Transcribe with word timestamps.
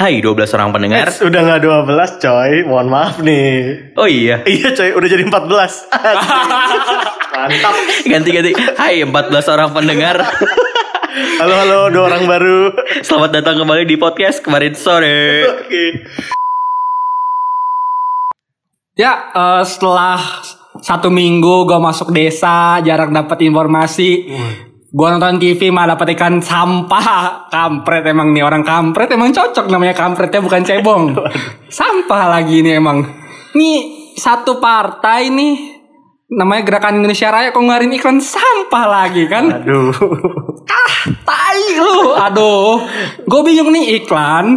Hai 0.00 0.24
12 0.24 0.56
orang 0.56 0.72
pendengar. 0.72 1.12
Eh, 1.12 1.28
udah 1.28 1.40
nggak 1.44 1.60
12 1.60 2.24
coy, 2.24 2.64
mohon 2.64 2.88
maaf 2.88 3.20
nih. 3.20 3.92
Oh 4.00 4.08
iya, 4.08 4.40
Iya 4.48 4.72
coy, 4.72 4.96
udah 4.96 5.08
jadi 5.12 5.28
14. 5.28 5.28
Mantap. 7.36 7.74
ganti-ganti. 8.08 8.56
Hai 8.80 9.04
14 9.04 9.52
orang 9.52 9.76
pendengar. 9.76 10.24
Halo 11.36 11.52
halo, 11.52 11.92
dua 11.92 12.08
orang 12.08 12.24
baru. 12.24 12.72
Selamat 13.04 13.44
datang 13.44 13.60
kembali 13.60 13.84
di 13.84 14.00
podcast 14.00 14.40
kemarin 14.40 14.72
sore. 14.72 15.44
Oke. 15.68 15.84
Ya, 18.96 19.28
eh, 19.36 19.62
setelah 19.68 20.16
satu 20.80 21.12
minggu 21.12 21.68
gue 21.68 21.76
masuk 21.76 22.08
desa, 22.08 22.80
jarang 22.80 23.12
dapat 23.12 23.44
informasi. 23.44 24.32
Gue 24.90 25.06
nonton 25.06 25.38
TV 25.38 25.70
malah 25.70 25.94
dapat 25.94 26.18
ikan 26.18 26.42
sampah. 26.42 27.06
Kampret 27.54 28.02
emang 28.10 28.34
nih 28.34 28.42
orang 28.42 28.66
kampret 28.66 29.10
emang 29.14 29.30
cocok 29.30 29.70
namanya 29.70 29.94
kampretnya 29.94 30.42
bukan 30.42 30.62
cebong. 30.66 31.14
sampah 31.78 32.22
lagi 32.26 32.62
ini 32.62 32.74
emang. 32.74 33.06
Nih 33.54 33.78
satu 34.18 34.58
partai 34.58 35.30
nih 35.30 35.54
namanya 36.30 36.62
Gerakan 36.62 37.02
Indonesia 37.02 37.30
Raya 37.30 37.50
kok 37.50 37.62
ngeluarin 37.62 37.94
iklan 37.94 38.18
sampah 38.18 38.84
lagi 38.86 39.26
kan? 39.30 39.62
Aduh. 39.62 39.94
Ah, 40.70 41.02
tai 41.26 41.66
lu. 41.74 42.14
Aduh. 42.14 42.78
Gue 43.26 43.40
bingung 43.42 43.74
nih 43.74 43.98
iklan. 43.98 44.54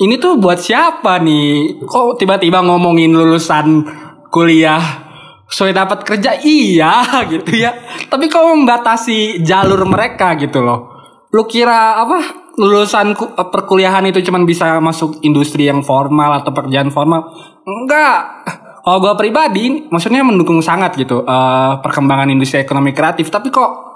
Ini 0.00 0.16
tuh 0.16 0.40
buat 0.40 0.56
siapa 0.56 1.20
nih? 1.20 1.84
Kok 1.84 2.16
tiba-tiba 2.16 2.64
ngomongin 2.64 3.12
lulusan 3.12 3.84
kuliah 4.32 5.11
sulit 5.52 5.76
dapat 5.76 6.00
kerja? 6.02 6.40
Iya 6.40 7.04
gitu 7.32 7.52
ya. 7.52 7.76
Tapi 8.08 8.32
kok 8.32 8.40
membatasi 8.40 9.44
jalur 9.44 9.84
mereka 9.84 10.34
gitu 10.40 10.64
loh. 10.64 10.88
Lu 11.36 11.44
kira 11.44 12.00
apa? 12.00 12.48
Lulusan 12.56 13.12
eh, 13.12 13.48
perkuliahan 13.52 14.08
itu 14.08 14.24
cuman 14.24 14.48
bisa 14.48 14.80
masuk 14.80 15.20
industri 15.20 15.68
yang 15.68 15.84
formal 15.84 16.40
atau 16.40 16.56
pekerjaan 16.56 16.88
formal? 16.88 17.28
Enggak. 17.68 18.48
Kalau 18.82 18.98
gue 18.98 19.14
pribadi, 19.14 19.86
maksudnya 19.94 20.26
mendukung 20.26 20.58
sangat 20.64 20.96
gitu 20.96 21.22
eh, 21.22 21.72
perkembangan 21.84 22.32
industri 22.32 22.64
ekonomi 22.64 22.96
kreatif. 22.96 23.28
Tapi 23.28 23.52
kok 23.52 23.92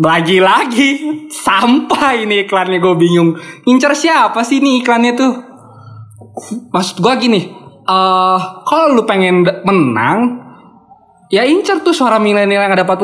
lagi-lagi 0.00 1.04
sampah 1.44 2.16
ini 2.16 2.48
iklannya 2.48 2.80
gue 2.80 2.94
bingung 2.96 3.36
ngincer 3.68 3.92
siapa 3.92 4.40
sih 4.40 4.64
ini 4.64 4.80
iklannya 4.80 5.12
tuh 5.12 5.32
maksud 6.72 7.04
gue 7.04 7.14
gini 7.20 7.40
eh 7.82 8.38
kalau 8.62 8.94
lu 8.94 9.02
pengen 9.02 9.42
menang 9.66 10.38
ya 11.32 11.42
incer 11.48 11.80
tuh 11.80 11.96
suara 11.96 12.20
milenial 12.20 12.68
yang 12.68 12.74
ada 12.76 12.84
40% 12.84 13.00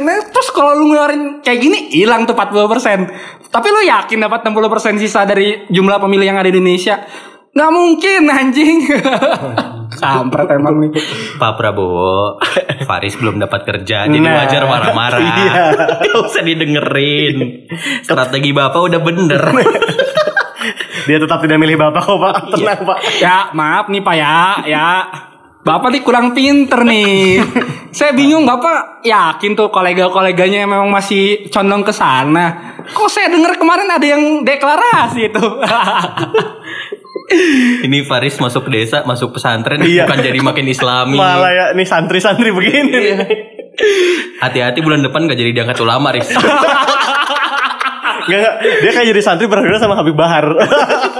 nah, 0.00 0.18
terus 0.32 0.48
kalau 0.48 0.72
lu 0.74 0.90
ngeluarin 0.90 1.44
kayak 1.44 1.60
gini 1.60 1.78
hilang 1.92 2.24
tuh 2.24 2.32
40% 2.32 3.52
tapi 3.52 3.68
lu 3.68 3.84
yakin 3.84 4.18
dapat 4.18 4.48
60% 4.48 4.96
sisa 4.96 5.28
dari 5.28 5.68
jumlah 5.68 6.00
pemilih 6.00 6.26
yang 6.26 6.38
ada 6.40 6.48
di 6.48 6.56
Indonesia 6.56 7.04
nggak 7.52 7.72
mungkin 7.72 8.22
anjing 8.40 8.76
kampret 9.96 10.48
emang 10.52 10.76
nih 10.82 10.90
Pak 11.36 11.52
Prabowo, 11.56 12.36
Faris 12.84 13.16
belum 13.16 13.40
dapat 13.40 13.64
kerja, 13.64 14.04
jadi 14.04 14.18
Nah, 14.18 14.44
wajar 14.44 14.66
marah-marah. 14.68 15.20
iya. 15.20 15.52
Gak 16.04 16.20
usah 16.20 16.42
didengerin. 16.44 17.64
Strategi 18.02 18.50
bapak 18.52 18.80
udah 18.92 19.00
bener. 19.00 19.40
Dia 21.06 21.18
tetap 21.18 21.38
tidak 21.40 21.58
milih 21.58 21.78
bapak 21.78 22.02
kok 22.02 22.18
pak. 22.18 22.34
Tenang 22.52 22.80
pak. 22.82 22.98
Ya 23.18 23.36
maaf 23.50 23.86
nih 23.86 24.02
pak 24.02 24.14
ya 24.14 24.38
ya 24.66 24.88
Bapak 25.66 25.90
nih 25.90 26.02
kurang 26.06 26.30
pinter 26.30 26.86
nih 26.86 27.42
Saya 27.90 28.14
bingung 28.14 28.46
Bapak 28.46 29.02
yakin 29.02 29.58
tuh 29.58 29.66
kolega-koleganya 29.66 30.62
memang 30.62 30.94
masih 30.94 31.50
condong 31.50 31.82
ke 31.82 31.90
sana 31.90 32.78
Kok 32.86 33.10
saya 33.10 33.26
dengar 33.26 33.58
kemarin 33.58 33.90
ada 33.90 34.06
yang 34.06 34.46
deklarasi 34.46 35.26
itu 35.26 35.42
Ini 37.82 38.06
Faris 38.06 38.38
masuk 38.38 38.70
desa, 38.70 39.02
masuk 39.02 39.34
pesantren, 39.34 39.82
Iya. 39.82 40.06
bukan 40.06 40.22
jadi 40.22 40.38
makin 40.38 40.70
islami. 40.70 41.18
Malah 41.18 41.50
ya 41.50 41.64
nih 41.74 41.82
santri-santri 41.82 42.54
begini. 42.54 42.94
Iya. 42.94 43.18
Hati-hati 44.38 44.78
bulan 44.78 45.02
depan 45.02 45.26
gak 45.26 45.34
jadi 45.34 45.50
diangkat 45.50 45.74
ulama, 45.82 46.14
Riz. 46.14 46.30
Gak, 48.26 48.38
gak. 48.42 48.54
Dia 48.82 48.90
kayak 48.90 49.06
jadi 49.14 49.20
santri 49.22 49.46
berhubungan 49.46 49.78
sama 49.78 49.94
Habib 49.94 50.18
Bahar. 50.18 50.46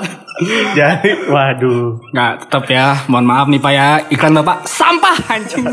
jadi, 0.78 1.11
waduh. 1.31 2.03
Nggak 2.12 2.33
tetap 2.44 2.65
ya 2.69 2.87
Mohon 3.09 3.27
maaf 3.27 3.47
nih 3.49 3.61
pak 3.62 3.72
ya 3.72 3.89
Iklan 4.12 4.37
Bapak 4.37 4.69
sampah 4.69 5.17
anjing 5.33 5.65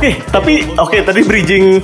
Oke, 0.00 0.16
tapi 0.32 0.64
oke 0.80 0.96
tadi 1.04 1.20
bridging 1.28 1.76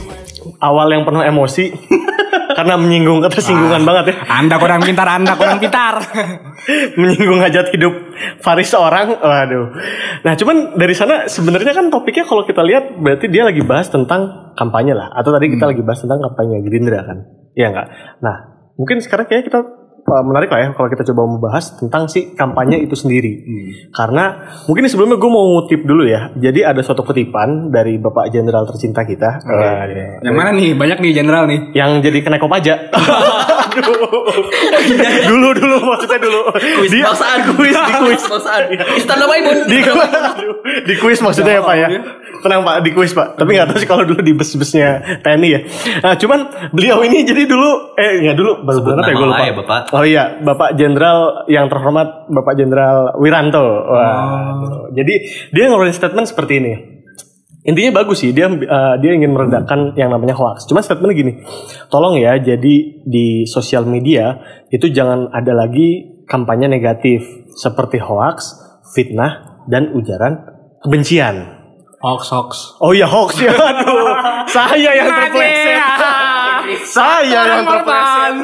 awal 0.65 0.89
yang 0.89 1.05
penuh 1.05 1.21
emosi 1.21 1.69
karena 2.57 2.81
menyinggung 2.81 3.21
ketersinggungan 3.21 3.85
banget 3.85 4.05
ya. 4.09 4.41
Anda 4.41 4.57
kurang 4.57 4.81
pintar 4.89 5.05
Anda 5.05 5.37
kurang 5.37 5.61
pintar 5.61 6.01
menyinggung 6.97 7.45
hajat 7.45 7.77
hidup 7.77 7.93
Faris 8.41 8.73
seorang. 8.73 9.21
Waduh. 9.21 9.69
Nah, 10.25 10.33
cuman 10.33 10.81
dari 10.81 10.97
sana 10.97 11.29
sebenarnya 11.29 11.77
kan 11.77 11.93
topiknya 11.93 12.25
kalau 12.25 12.49
kita 12.49 12.65
lihat 12.65 12.97
berarti 12.97 13.29
dia 13.29 13.45
lagi 13.45 13.61
bahas 13.61 13.93
tentang 13.93 14.49
kampanye 14.57 14.97
lah 14.97 15.13
atau 15.13 15.37
tadi 15.37 15.53
kita 15.53 15.77
lagi 15.77 15.85
bahas 15.85 16.01
tentang 16.01 16.25
kampanye 16.25 16.65
Gerindra 16.65 17.05
kan. 17.05 17.21
Iya 17.53 17.69
enggak? 17.69 17.89
Nah, 18.25 18.37
mungkin 18.81 19.05
sekarang 19.05 19.29
kayaknya 19.29 19.45
kita 19.45 19.61
uh, 20.07 20.23
menarik 20.25 20.49
lah 20.49 20.61
ya 20.63 20.69
kalau 20.73 20.89
kita 20.89 21.03
coba 21.13 21.23
membahas 21.27 21.75
tentang 21.77 22.07
si 22.07 22.33
kampanye 22.33 22.83
itu 22.87 22.95
sendiri. 22.95 23.43
Karena 23.91 24.49
mungkin 24.71 24.87
sebelumnya 24.87 25.19
gue 25.19 25.31
mau 25.31 25.45
ngutip 25.59 25.83
dulu 25.83 26.07
ya. 26.07 26.31
Jadi 26.39 26.63
ada 26.63 26.81
suatu 26.81 27.03
kutipan 27.03 27.75
dari 27.75 27.99
Bapak 27.99 28.31
Jenderal 28.31 28.65
tercinta 28.65 29.03
kita. 29.03 29.43
Waduh. 29.43 30.23
Yang 30.23 30.35
mana 30.35 30.51
nih 30.55 30.71
banyak 30.79 30.99
nih 31.03 31.13
general 31.13 31.45
nih 31.51 31.61
yang 31.75 32.01
jadi 32.01 32.19
kena 32.23 32.39
kopaja. 32.39 32.91
dulu 35.31 35.49
dulu 35.53 35.77
maksudnya 35.85 36.19
dulu. 36.23 36.41
Kuis 36.55 36.91
Di 36.91 37.01
kuis 37.55 37.77
di 37.77 37.93
kuis. 38.01 38.23
Istana 39.01 39.25
Maimun. 39.29 39.69
Di, 39.69 39.79
di 40.87 40.95
kuis 40.97 41.19
maksudnya 41.21 41.61
ya 41.61 41.63
Pak 41.63 41.77
ya. 41.77 41.89
Tenang 42.43 42.63
Pak, 42.65 42.77
di 42.85 42.91
kuis 42.93 43.13
Pak. 43.13 43.37
Tapi 43.39 43.51
nggak 43.57 43.69
tahu 43.73 43.79
sih 43.81 43.89
kalau 43.89 44.05
dulu 44.05 44.21
di 44.21 44.33
bus-busnya 44.33 45.21
TNI 45.23 45.49
ya. 45.49 45.61
Nah, 46.03 46.15
cuman 46.19 46.41
beliau 46.73 47.01
ini 47.05 47.25
jadi 47.25 47.49
dulu 47.49 47.97
eh 47.97 48.23
nggak 48.27 48.37
dulu 48.37 48.51
baru 48.65 48.79
bulan 48.83 48.97
apa 49.01 49.11
ya 49.11 49.15
gue 49.15 49.29
lupa. 49.29 49.45
ya, 49.45 49.55
Bapak. 49.55 49.81
Oh 49.93 50.05
iya, 50.05 50.25
Bapak 50.41 50.71
Jenderal 50.77 51.21
yang 51.49 51.67
terhormat 51.71 52.29
Bapak 52.29 52.55
Jenderal 52.57 53.17
Wiranto. 53.21 53.65
Wah. 53.89 54.61
gitu. 54.63 54.79
Jadi 54.97 55.15
dia 55.53 55.65
ngeluarin 55.69 55.95
statement 55.95 56.27
seperti 56.29 56.55
ini. 56.61 56.75
Intinya 57.67 57.99
bagus 57.99 58.23
sih, 58.23 58.31
dia 58.31 58.47
uh, 58.47 58.95
dia 59.03 59.11
ingin 59.11 59.35
meredakan 59.35 59.99
yang 59.99 60.15
namanya 60.15 60.39
hoax. 60.39 60.71
Cuma 60.71 60.87
statementnya 60.87 61.19
gini, 61.19 61.33
tolong 61.91 62.15
ya, 62.15 62.39
jadi 62.39 62.75
di 63.03 63.43
sosial 63.43 63.83
media 63.83 64.39
itu 64.71 64.87
jangan 64.87 65.35
ada 65.35 65.51
lagi 65.51 66.23
kampanye 66.31 66.71
negatif 66.71 67.27
seperti 67.59 67.99
hoax, 67.99 68.55
fitnah, 68.95 69.67
dan 69.67 69.91
ujaran 69.99 70.47
kebencian. 70.79 71.56
Hoax 72.07 72.23
hoax 72.31 72.51
Oh 72.79 72.95
iya 72.95 73.03
hoax 73.03 73.43
ya, 73.43 73.51
aduh, 73.75 74.15
saya 74.47 74.95
yang 74.95 75.11
terpleset. 75.11 75.83
Saya 76.87 77.41
yang 77.51 77.67
terpleset. 77.67 78.35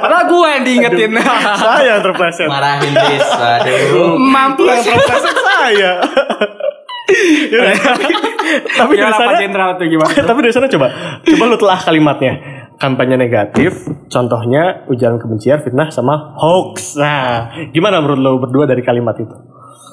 Padahal 0.00 0.24
gue 0.32 0.48
yang 0.48 0.64
diingetin 0.64 1.10
Saya 1.68 1.92
yang 1.92 2.00
terpleset. 2.00 2.48
Marahin 2.48 2.92
Riz. 2.96 3.28
Aduh. 3.36 4.16
Mampus 4.16 4.80
Yang 4.80 5.04
terpleset 5.04 5.36
saya. 5.36 5.92
Yaudah, 7.52 7.76
tapi 8.72 8.92
dari 8.96 9.12
sana 9.12 9.36
Jenderal 9.36 9.76
tuh 9.76 9.84
gimana 9.84 10.16
tapi 10.16 10.38
dari 10.48 10.54
sana 10.54 10.64
coba 10.64 10.88
coba 11.20 11.44
lu 11.44 11.56
telah 11.60 11.78
kalimatnya 11.84 12.32
kampanye 12.80 13.20
negatif 13.20 13.84
contohnya 14.08 14.88
ujaran 14.88 15.20
kebencian 15.20 15.60
fitnah 15.60 15.92
sama 15.92 16.32
hoax 16.40 16.96
nah 16.96 17.52
gimana 17.68 18.00
menurut 18.00 18.20
lo 18.22 18.32
berdua 18.40 18.64
dari 18.64 18.80
kalimat 18.80 19.12
itu 19.20 19.36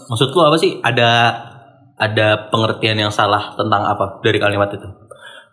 Maksud 0.09 0.33
lu 0.33 0.41
apa 0.41 0.57
sih? 0.57 0.81
Ada 0.81 1.09
ada 1.99 2.47
pengertian 2.47 2.95
yang 2.95 3.11
salah 3.11 3.53
tentang 3.59 3.83
apa 3.83 4.23
dari 4.23 4.39
kalimat 4.39 4.71
itu? 4.71 4.87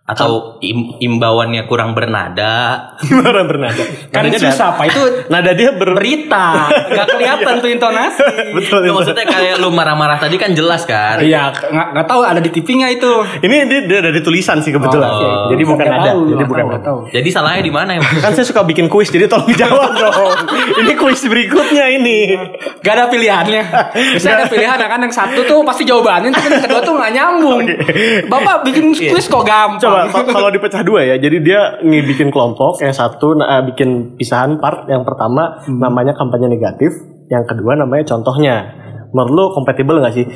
Atau 0.06 0.54
im- 0.62 0.94
imbauannya 1.02 1.66
kurang 1.66 1.90
bernada. 1.90 2.78
Orang 3.26 3.50
bernada. 3.50 3.82
Kan 4.14 4.30
da- 4.30 4.54
Pak 4.78 4.86
itu 4.86 5.02
Nada 5.34 5.50
dia 5.50 5.74
ber 5.74 5.98
berita. 5.98 6.70
Gak 6.70 7.06
kelihatan 7.18 7.54
tuh 7.62 7.70
intonasi. 7.74 8.22
Betul. 8.54 8.86
Nggak, 8.86 8.86
itu. 8.86 8.94
maksudnya 8.94 9.26
kayak 9.26 9.54
lu 9.58 9.74
marah-marah 9.74 10.22
tadi 10.22 10.38
kan 10.38 10.54
jelas 10.54 10.86
kan. 10.86 11.18
Iya, 11.18 11.50
nggak 11.50 11.86
nggak 11.90 12.06
tahu 12.06 12.20
ada 12.22 12.38
di 12.38 12.54
TV-nya 12.54 12.86
itu. 12.94 13.10
Ini 13.42 13.56
dia, 13.66 13.80
dia 13.82 14.00
dari 14.00 14.22
tulisan 14.22 14.62
sih 14.62 14.70
kebetulan. 14.70 15.10
Oh. 15.10 15.50
Jadi 15.50 15.62
bukan 15.66 15.82
Nggak 15.82 15.98
nada. 15.98 16.06
tahu, 16.06 16.20
Jadi 16.22 16.34
nggak 16.36 16.46
bukan 16.46 16.62
tahu, 16.62 16.70
nggak 16.70 16.82
tahu. 16.86 16.98
Jadi 17.10 17.28
salahnya 17.28 17.62
di 17.66 17.72
mana 17.74 17.90
emang? 17.98 18.12
Kan 18.22 18.30
saya 18.30 18.46
suka 18.46 18.62
bikin 18.62 18.86
kuis, 18.86 19.10
jadi 19.10 19.26
tolong 19.26 19.50
dijawab 19.50 19.90
dong. 19.92 20.14
Ini 20.86 20.92
kuis 20.94 21.18
berikutnya 21.20 21.84
ini. 21.90 22.18
Gak 22.78 22.94
ada 22.94 23.04
pilihannya. 23.10 23.62
Biasanya 24.14 24.34
ada 24.36 24.46
pilihan 24.46 24.78
kan 24.78 25.00
yang 25.02 25.10
satu 25.10 25.42
tuh 25.42 25.66
pasti 25.66 25.82
jawabannya, 25.82 26.30
tapi 26.30 26.46
yang 26.48 26.62
kedua 26.62 26.80
tuh 26.80 26.94
nggak 26.94 27.10
nyambung. 27.10 27.58
Bapak 28.30 28.62
bikin 28.62 28.94
kuis 28.94 29.26
kok 29.26 29.42
gampang. 29.42 29.95
Coba 30.06 30.30
kalau- 30.30 30.52
dipecah 30.52 30.82
dua 30.82 31.00
ya, 31.02 31.16
jadi 31.16 31.36
dia 31.38 31.60
nih 31.80 32.02
bikin 32.04 32.28
kelompok, 32.28 32.78
yang 32.78 32.90
satu 32.90 33.34
nah, 33.34 33.62
bikin 33.62 34.14
pisahan 34.14 34.56
part, 34.56 34.84
yang 34.86 35.02
pertama 35.02 35.60
namanya 35.66 36.12
kampanye 36.12 36.46
negatif, 36.46 36.92
yang 37.26 37.42
kedua 37.42 37.74
namanya 37.74 38.04
contohnya. 38.06 38.56
Menurut 39.08 39.30
lu 39.30 39.44
kompatibel 39.50 39.96
nggak 39.96 40.12
sih 40.12 40.26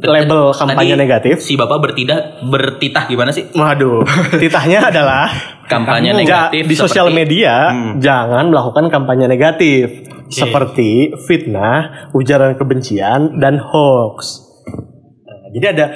label 0.00 0.50
kampanye 0.50 0.94
Tadi 0.94 1.02
negatif? 1.02 1.34
Si 1.40 1.54
Bapak 1.54 1.76
bertidak 1.78 2.40
bertitah 2.42 3.04
gimana 3.04 3.28
sih? 3.28 3.44
Waduh, 3.50 4.00
titahnya 4.32 4.80
adalah 4.90 5.28
Kampanye 5.66 6.10
negatif 6.10 6.64
di 6.64 6.74
sosial 6.74 7.06
seperti- 7.06 7.14
media 7.16 7.54
Hmm. 7.68 7.92
jangan 7.98 8.48
melakukan 8.48 8.88
kampanye 8.88 9.26
negatif 9.26 10.02
seperti 10.28 11.10
fitnah, 11.20 12.10
ujaran 12.10 12.54
kebencian 12.54 13.36
dan 13.36 13.58
hoax. 13.58 14.46
Nah, 15.20 15.50
jadi 15.52 15.66
ada 15.70 15.86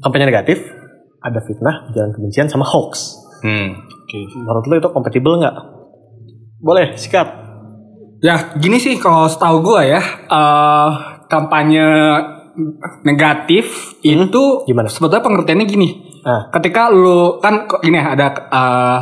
kampanye 0.00 0.26
negatif, 0.26 0.60
ada 1.26 1.42
fitnah, 1.42 1.90
ujaran 1.90 2.14
kebencian 2.14 2.46
sama 2.46 2.62
hoax. 2.62 3.18
Hmm. 3.42 3.82
Menurut 4.46 4.64
lu 4.70 4.74
itu 4.78 4.88
kompatibel 4.94 5.42
nggak? 5.42 5.56
Boleh, 6.62 6.94
sikat. 6.94 7.26
Ya, 8.22 8.54
gini 8.56 8.80
sih 8.80 8.96
kalau 8.96 9.28
setahu 9.28 9.60
gua 9.60 9.82
ya, 9.84 10.00
eh 10.30 10.90
kampanye 11.26 11.84
negatif 13.04 13.98
itu 14.00 14.64
Gimana? 14.64 14.88
sebetulnya 14.88 15.20
pengertiannya 15.20 15.66
gini. 15.68 15.88
Ah. 16.24 16.48
Ketika 16.48 16.88
lu 16.88 17.36
kan 17.42 17.68
ya, 17.84 18.16
ada 18.16 18.26
eh, 18.48 19.00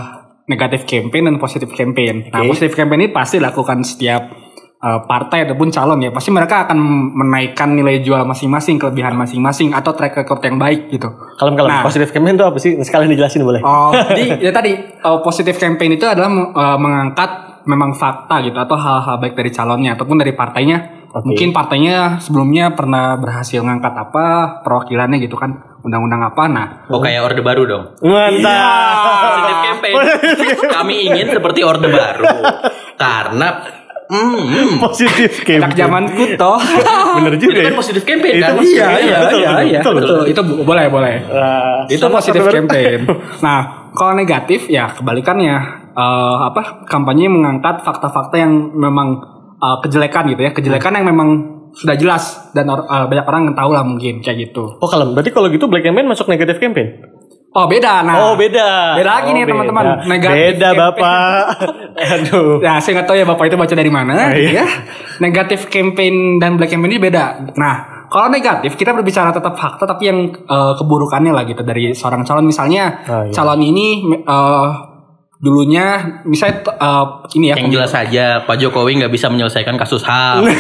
negatif 0.51 0.85
campaign 0.85 1.31
dan 1.31 1.37
positif 1.39 1.71
campaign. 1.73 2.29
Nah, 2.33 2.45
Oke. 2.45 2.57
positif 2.57 2.77
campaign 2.77 3.09
ini 3.09 3.11
pasti 3.15 3.41
dilakukan 3.41 3.81
setiap 3.87 4.44
eh, 4.85 5.01
partai 5.03 5.49
ataupun 5.49 5.73
calon 5.73 5.97
ya. 5.99 6.13
Pasti 6.13 6.29
mereka 6.29 6.69
akan 6.69 6.77
menaikkan 7.17 7.73
nilai 7.73 7.99
jual 7.99 8.21
masing-masing, 8.23 8.77
kelebihan 8.77 9.17
masing-masing 9.17 9.73
atau 9.73 9.97
track 9.97 10.13
record 10.15 10.45
yang 10.45 10.61
baik 10.61 10.93
gitu. 10.93 11.09
Kalau 11.35 11.57
kalau 11.57 11.69
Nah. 11.69 11.81
positif 11.81 12.13
campaign 12.13 12.37
itu 12.37 12.45
apa 12.45 12.59
sih? 12.61 12.77
Sekalian 12.77 13.09
dijelasin 13.09 13.41
boleh. 13.41 13.65
Oh, 13.65 13.97
jadi 14.13 14.45
ya 14.45 14.53
tadi 14.53 14.77
uh, 15.01 15.19
positive 15.19 15.57
campaign 15.57 15.97
itu 15.97 16.05
adalah 16.05 16.29
uh, 16.29 16.77
mengangkat 16.77 17.31
memang 17.65 17.97
fakta 17.97 18.45
gitu 18.45 18.61
atau 18.61 18.77
hal-hal 18.77 19.17
baik 19.17 19.33
dari 19.33 19.49
calonnya 19.49 19.97
ataupun 19.97 20.21
dari 20.21 20.37
partainya. 20.37 21.09
Oke. 21.15 21.31
Mungkin 21.31 21.55
partainya 21.55 22.19
sebelumnya 22.19 22.75
pernah 22.75 23.15
berhasil 23.15 23.63
ngangkat 23.63 23.95
apa 23.95 24.25
perwakilannya 24.61 25.23
gitu 25.23 25.39
kan, 25.39 25.55
undang-undang 25.81 26.27
apa. 26.27 26.45
Nah, 26.51 26.67
Oh 26.91 26.99
kayak 26.99 27.23
orde 27.23 27.39
baru 27.41 27.63
dong. 27.65 27.85
Mantap. 28.03 29.23
Positif 29.23 29.57
campaign. 29.63 29.95
Kami 30.75 30.95
ingin 31.07 31.27
seperti 31.31 31.63
orde 31.63 31.87
baru. 31.87 32.27
Karena 32.99 33.49
hmm, 34.07 34.81
Positif 34.81 35.31
anak 35.41 35.47
campaign. 35.47 35.73
zaman 35.75 36.03
kuto. 36.13 36.53
Bener 37.15 37.35
juga. 37.37 37.55
itu 37.55 37.63
kan 37.63 37.73
ya. 37.73 37.79
positif 37.79 38.03
campaign 38.03 38.33
Itu 38.33 38.43
kan? 38.43 38.55
positif 38.55 38.75
Iya, 38.75 38.85
campaign. 38.85 39.05
iya, 39.05 39.19
Betul, 39.19 39.39
iya, 39.39 39.49
betul, 39.49 39.65
iya, 39.65 39.79
betul, 39.79 39.95
betul. 39.95 40.21
Itu 40.27 40.41
bu- 40.43 40.61
boleh, 40.63 40.85
boleh. 40.89 41.15
Wah, 41.27 41.83
itu 41.87 42.05
positif 42.09 42.43
campaign. 42.45 42.99
Nah, 43.45 43.59
kalau 43.91 44.13
negatif 44.15 44.67
ya 44.67 44.91
kebalikannya 44.91 45.57
Eh, 45.95 46.03
apa 46.43 46.83
kampanye 46.85 47.31
mengangkat 47.31 47.79
fakta-fakta 47.81 48.35
yang 48.35 48.51
memang 48.75 49.15
eh, 49.57 49.77
kejelekan 49.79 50.27
gitu 50.27 50.43
ya, 50.43 50.51
kejelekan 50.51 50.91
yang 50.93 51.07
memang 51.07 51.29
sudah 51.71 51.95
jelas 51.95 52.51
dan 52.51 52.67
or- 52.67 52.83
eh, 52.83 53.07
banyak 53.07 53.23
orang 53.23 53.43
yang 53.47 53.55
tahu 53.55 53.71
lah 53.71 53.87
mungkin 53.87 54.19
kayak 54.19 54.43
gitu. 54.43 54.75
Oh 54.75 54.91
kalau 54.91 55.15
berarti 55.15 55.31
kalau 55.31 55.47
gitu 55.47 55.71
black 55.71 55.87
campaign 55.87 56.11
masuk 56.11 56.27
negatif 56.27 56.59
campaign? 56.59 57.14
Oh 57.55 57.67
beda, 57.67 58.03
nah. 58.03 58.15
oh 58.21 58.35
beda. 58.35 58.99
Beda 58.99 59.11
lagi 59.15 59.31
Oh, 59.31 59.35
nih, 59.37 59.47
teman-teman. 59.47 59.85
Negatif 60.05 60.59
Beda 60.59 60.69
campaign. 60.69 60.83
bapak. 60.91 61.43
Aduh. 62.19 62.59
Ya, 62.59 62.83
saya 62.83 62.93
nggak 62.93 63.07
tahu 63.07 63.15
ya 63.15 63.25
bapak 63.25 63.45
itu 63.47 63.55
baca 63.55 63.75
dari 63.75 63.89
mana, 63.89 64.11
Oh, 64.11 64.35
gitu 64.35 64.51
iya. 64.51 64.63
ya. 64.63 64.67
Negatif 65.17 65.61
campaign 65.69 66.15
dan 66.37 66.59
black 66.59 66.69
campaign 66.69 66.91
ini 66.91 67.01
beda. 67.01 67.25
Nah, 67.55 67.75
kalau 68.07 68.27
negatif 68.29 68.75
kita 68.75 68.91
berbicara 68.91 69.31
tetap 69.31 69.55
fakta, 69.55 69.87
tapi 69.87 70.03
yang 70.05 70.19
eh, 70.29 70.73
keburukannya 70.75 71.31
lah 71.31 71.43
gitu 71.43 71.63
dari 71.63 71.95
seorang 71.95 72.23
calon 72.23 72.43
misalnya 72.45 72.91
Ah, 73.05 73.23
iya. 73.23 73.31
calon 73.31 73.63
ini 73.63 73.87
eh, 74.19 74.67
dulunya 75.45 75.87
misalnya 76.25 76.65
eh, 76.65 77.05
ini 77.35 77.53
ya 77.53 77.57
Yang 77.57 77.71
jelas 77.71 77.91
saja 77.93 78.25
Pak 78.41 78.57
Jokowi 78.57 78.97
nggak 78.97 79.13
bisa 79.13 79.29
menyelesaikan 79.29 79.77
kasus 79.77 80.01
HAM. 80.03 80.41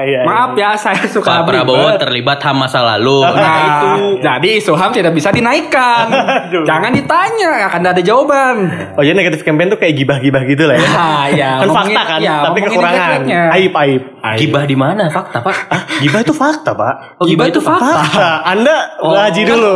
Iya, 0.00 0.24
Maaf 0.24 0.56
ya, 0.56 0.72
saya 0.72 1.04
suka 1.04 1.28
Pak 1.28 1.44
Prabowo 1.44 1.92
terlibat 1.98 2.40
HAM 2.40 2.56
masa 2.56 2.80
lalu. 2.80 3.20
Nah, 3.20 3.36
Nah 3.36 3.60
itu. 3.60 3.92
jadi 4.18 4.52
Suham 4.56 4.88
tidak 4.88 5.12
bisa 5.12 5.28
dinaikkan. 5.28 6.08
Jangan 6.70 6.88
ditanya, 6.90 7.68
akan 7.68 7.80
ada 7.84 8.00
jawaban. 8.00 8.56
Oh 8.96 9.04
jadi 9.04 9.12
negatif 9.12 9.44
campaign 9.44 9.68
tuh 9.68 9.76
kayak 9.76 9.92
gibah-gibah 9.94 10.40
gitu 10.46 10.64
lah 10.64 10.72
ya. 10.74 10.88
Nah, 10.88 11.24
ya, 11.28 11.50
kan 11.54 11.68
ngomongin- 11.68 11.92
fakta 11.92 12.02
kan, 12.06 12.18
ya, 12.18 12.36
tapi 12.40 12.58
kekurangan. 12.62 12.88
jelek-jeleknya. 12.88 13.42
Aib 13.52 13.72
aib. 13.76 14.02
Gibah 14.40 14.64
di 14.64 14.76
mana? 14.78 15.04
Fakta 15.08 15.38
Pak. 15.40 15.56
Gibah 16.00 16.20
itu 16.20 16.32
fakta 16.32 16.70
pak. 16.72 16.94
Oh, 17.16 17.24
gibah 17.24 17.46
itu 17.46 17.60
fakta. 17.60 17.92
Fakta. 18.00 18.30
Anda 18.46 18.76
Oh. 19.00 19.12
ngaji 19.12 19.42
dulu. 19.44 19.74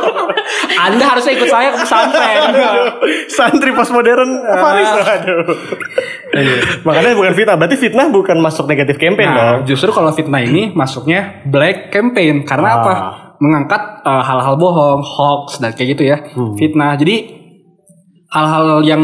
Anda 0.86 1.04
harusnya 1.06 1.32
ikut 1.34 1.46
saya 1.46 1.70
ke 1.70 1.78
pesantren. 1.82 2.50
Santri 3.28 3.70
postmodern 3.70 4.30
Ah. 4.46 4.58
Faris. 4.58 4.88
Aduh. 4.88 5.42
Makanya 6.82 7.14
bukan 7.14 7.32
fitnah. 7.32 7.56
Berarti 7.56 7.76
fitnah 7.76 8.06
bukan 8.08 8.36
masuk 8.36 8.66
negatif 8.66 8.96
campaign 8.96 9.28
Nah, 9.28 9.36
dong. 9.60 9.66
justru 9.66 9.90
kalau 9.90 10.10
fitnah 10.10 10.40
ini 10.40 10.70
masuknya 10.70 11.42
black 11.44 11.90
campaign 11.90 12.42
karena 12.42 12.68
Ah. 12.68 12.76
apa? 12.78 12.92
Mengangkat 13.36 13.82
uh, 14.00 14.22
hal-hal 14.22 14.56
bohong, 14.56 15.00
hoax 15.00 15.60
dan 15.60 15.70
kayak 15.70 15.88
gitu 15.92 16.02
ya. 16.06 16.16
Hmm. 16.32 16.56
Fitnah. 16.56 16.96
Jadi 16.96 17.36
hal-hal 18.26 18.82
yang 18.82 19.02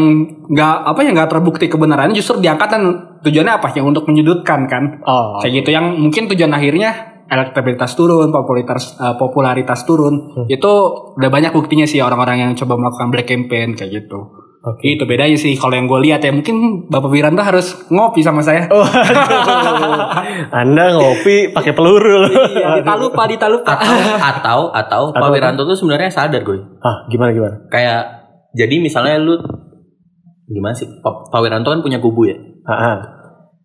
nggak 0.49 0.77
apa 0.83 1.01
yang 1.05 1.15
nggak 1.15 1.31
terbukti 1.31 1.69
kebenarannya 1.69 2.13
justru 2.13 2.41
diangkat 2.41 2.69
dan 2.69 2.83
tujuannya 3.21 3.55
apa? 3.55 3.69
Yang 3.73 3.87
untuk 3.93 4.05
menyudutkan 4.09 4.67
kan. 4.67 5.05
Oh. 5.05 5.37
Kayak 5.39 5.63
gitu 5.63 5.71
yang 5.71 5.95
mungkin 5.95 6.33
tujuan 6.33 6.49
akhirnya 6.51 7.12
elektabilitas 7.33 7.97
turun, 7.97 8.29
popularitas 8.29 9.01
uh, 9.01 9.17
popularitas 9.17 9.89
turun. 9.89 10.37
Hmm. 10.37 10.47
Itu 10.47 10.73
udah 11.17 11.31
banyak 11.33 11.57
buktinya 11.57 11.89
sih 11.89 12.05
orang-orang 12.05 12.45
yang 12.45 12.53
coba 12.53 12.77
melakukan 12.77 13.09
black 13.09 13.29
campaign 13.33 13.73
kayak 13.73 14.05
gitu. 14.05 14.21
Oke. 14.63 14.95
Itu 14.95 15.11
bedanya 15.11 15.35
sih 15.35 15.59
kalau 15.59 15.75
yang 15.75 15.91
gue 15.91 15.99
lihat 16.07 16.23
ya 16.23 16.31
mungkin 16.31 16.87
Bapak 16.87 17.11
Wiranto 17.11 17.43
harus 17.43 17.83
ngopi 17.91 18.23
sama 18.23 18.47
saya. 18.47 18.71
Oh. 18.71 18.87
Anda 20.55 20.95
ngopi 20.95 21.51
pakai 21.51 21.75
peluru 21.75 22.23
loh. 22.23 22.31
Iya, 22.31 22.79
ditalupa, 22.79 23.27
ditalupa. 23.27 23.75
Atau 24.23 24.71
atau 24.71 25.03
Pak 25.11 25.19
Atau- 25.19 25.33
Wiranto 25.35 25.67
tuh 25.67 25.75
sebenarnya 25.75 26.15
sadar 26.15 26.47
gue. 26.47 26.63
Ah, 26.79 27.03
gimana 27.11 27.35
gimana? 27.35 27.59
Kayak 27.75 28.23
jadi 28.55 28.79
misalnya 28.79 29.19
lu 29.19 29.35
gimana 30.47 30.75
sih 30.79 30.87
Pak, 30.87 31.35
Pak 31.35 31.41
Wiranto 31.43 31.75
kan 31.75 31.83
punya 31.83 31.99
kubu 31.99 32.31
ya. 32.31 32.39
Ah, 32.63 32.75
ah. 32.79 32.97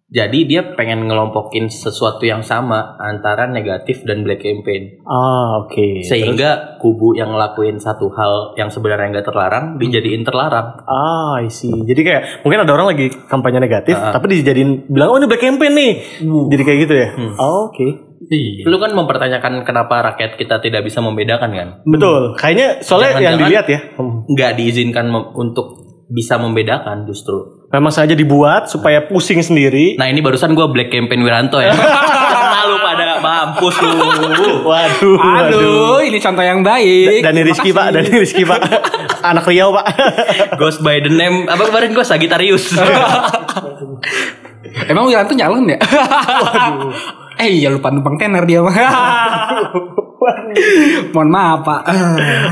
Jadi 0.08 0.48
dia 0.48 0.64
pengen 0.72 1.04
ngelompokin 1.04 1.68
sesuatu 1.68 2.24
yang 2.24 2.40
sama 2.40 2.96
antara 2.96 3.44
negatif 3.44 4.08
dan 4.08 4.24
black 4.24 4.40
campaign. 4.40 5.04
Ah, 5.04 5.60
oke. 5.60 6.00
Sehingga 6.00 6.80
kubu 6.80 7.12
yang 7.12 7.36
ngelakuin 7.36 7.76
satu 7.76 8.08
hal 8.16 8.56
yang 8.56 8.72
sebenarnya 8.72 9.20
nggak 9.20 9.28
terlarang 9.28 9.76
dijadiin 9.76 10.24
terlarang. 10.24 10.80
Ah, 10.88 11.44
I 11.44 11.52
see. 11.52 11.76
Jadi 11.84 12.08
kayak 12.08 12.24
mungkin 12.40 12.64
ada 12.64 12.72
orang 12.72 12.96
lagi 12.96 13.12
kampanye 13.28 13.60
negatif, 13.60 14.00
Ah. 14.00 14.16
tapi 14.16 14.32
dijadiin 14.32 14.88
bilang 14.88 15.12
oh 15.12 15.20
ini 15.20 15.28
black 15.28 15.44
campaign 15.44 15.76
nih. 15.76 15.94
Jadi 16.24 16.62
kayak 16.64 16.80
gitu 16.88 16.94
ya. 16.96 17.08
Hmm. 17.12 17.34
Oh, 17.36 17.68
oke. 17.68 17.88
Iya. 18.32 18.64
Lu 18.64 18.80
kan 18.80 18.96
mempertanyakan 18.96 19.68
kenapa 19.68 20.16
rakyat 20.16 20.40
kita 20.40 20.64
tidak 20.64 20.88
bisa 20.88 21.04
membedakan 21.04 21.52
kan? 21.52 21.68
Betul. 21.84 22.32
Kayaknya 22.40 22.80
soalnya 22.80 23.20
yang 23.20 23.36
dilihat 23.36 23.68
ya. 23.68 23.80
hmm, 24.00 24.24
Nggak 24.32 24.56
diizinkan 24.56 25.12
mem- 25.12 25.36
untuk 25.36 25.84
bisa 26.08 26.40
membedakan 26.40 27.04
justru. 27.04 27.67
Memang 27.78 27.94
sengaja 27.94 28.18
dibuat 28.18 28.74
supaya 28.74 29.06
pusing 29.06 29.38
sendiri. 29.38 30.02
Nah 30.02 30.10
ini 30.10 30.18
barusan 30.18 30.58
gue 30.58 30.66
black 30.66 30.90
campaign 30.90 31.22
Wiranto 31.22 31.62
ya. 31.62 31.78
Kena 32.34 32.66
lu 32.66 32.82
pada 32.82 33.22
mampus 33.22 33.78
lu. 33.86 33.94
Waduh. 34.66 35.18
Aduh, 35.22 36.02
ini 36.02 36.18
contoh 36.18 36.42
yang 36.42 36.66
baik. 36.66 37.22
Dani 37.22 37.46
Rizky 37.46 37.70
Pak, 37.70 37.94
Dani 37.94 38.10
Rizky 38.18 38.50
Pak. 38.50 38.66
Anak 39.30 39.46
Riau 39.46 39.70
Pak. 39.70 39.86
Ghost 40.58 40.82
by 40.82 41.06
the 41.06 41.14
name 41.14 41.46
apa 41.46 41.70
kemarin 41.70 41.94
gue 41.94 42.02
Sagittarius. 42.02 42.74
Emang 44.90 45.06
Wiranto 45.06 45.38
nyalon 45.38 45.70
ya? 45.70 45.78
Eh 47.38 47.50
iya 47.50 47.70
lupa 47.70 47.94
numpang 47.94 48.18
tenar 48.18 48.46
dia 48.46 48.62
mah. 48.62 48.74
Mohon 51.14 51.30
maaf 51.30 51.60
pak. 51.64 51.82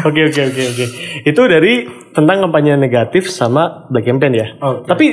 Oke 0.08 0.22
oke 0.30 0.42
oke 0.54 0.64
oke. 0.74 0.86
Itu 1.26 1.42
dari 1.50 1.90
tentang 2.14 2.46
kampanye 2.46 2.78
negatif 2.78 3.28
sama 3.28 3.90
black 3.90 4.06
campaign 4.06 4.34
ya. 4.38 4.48
Oke. 4.62 4.88
Tapi 4.88 5.06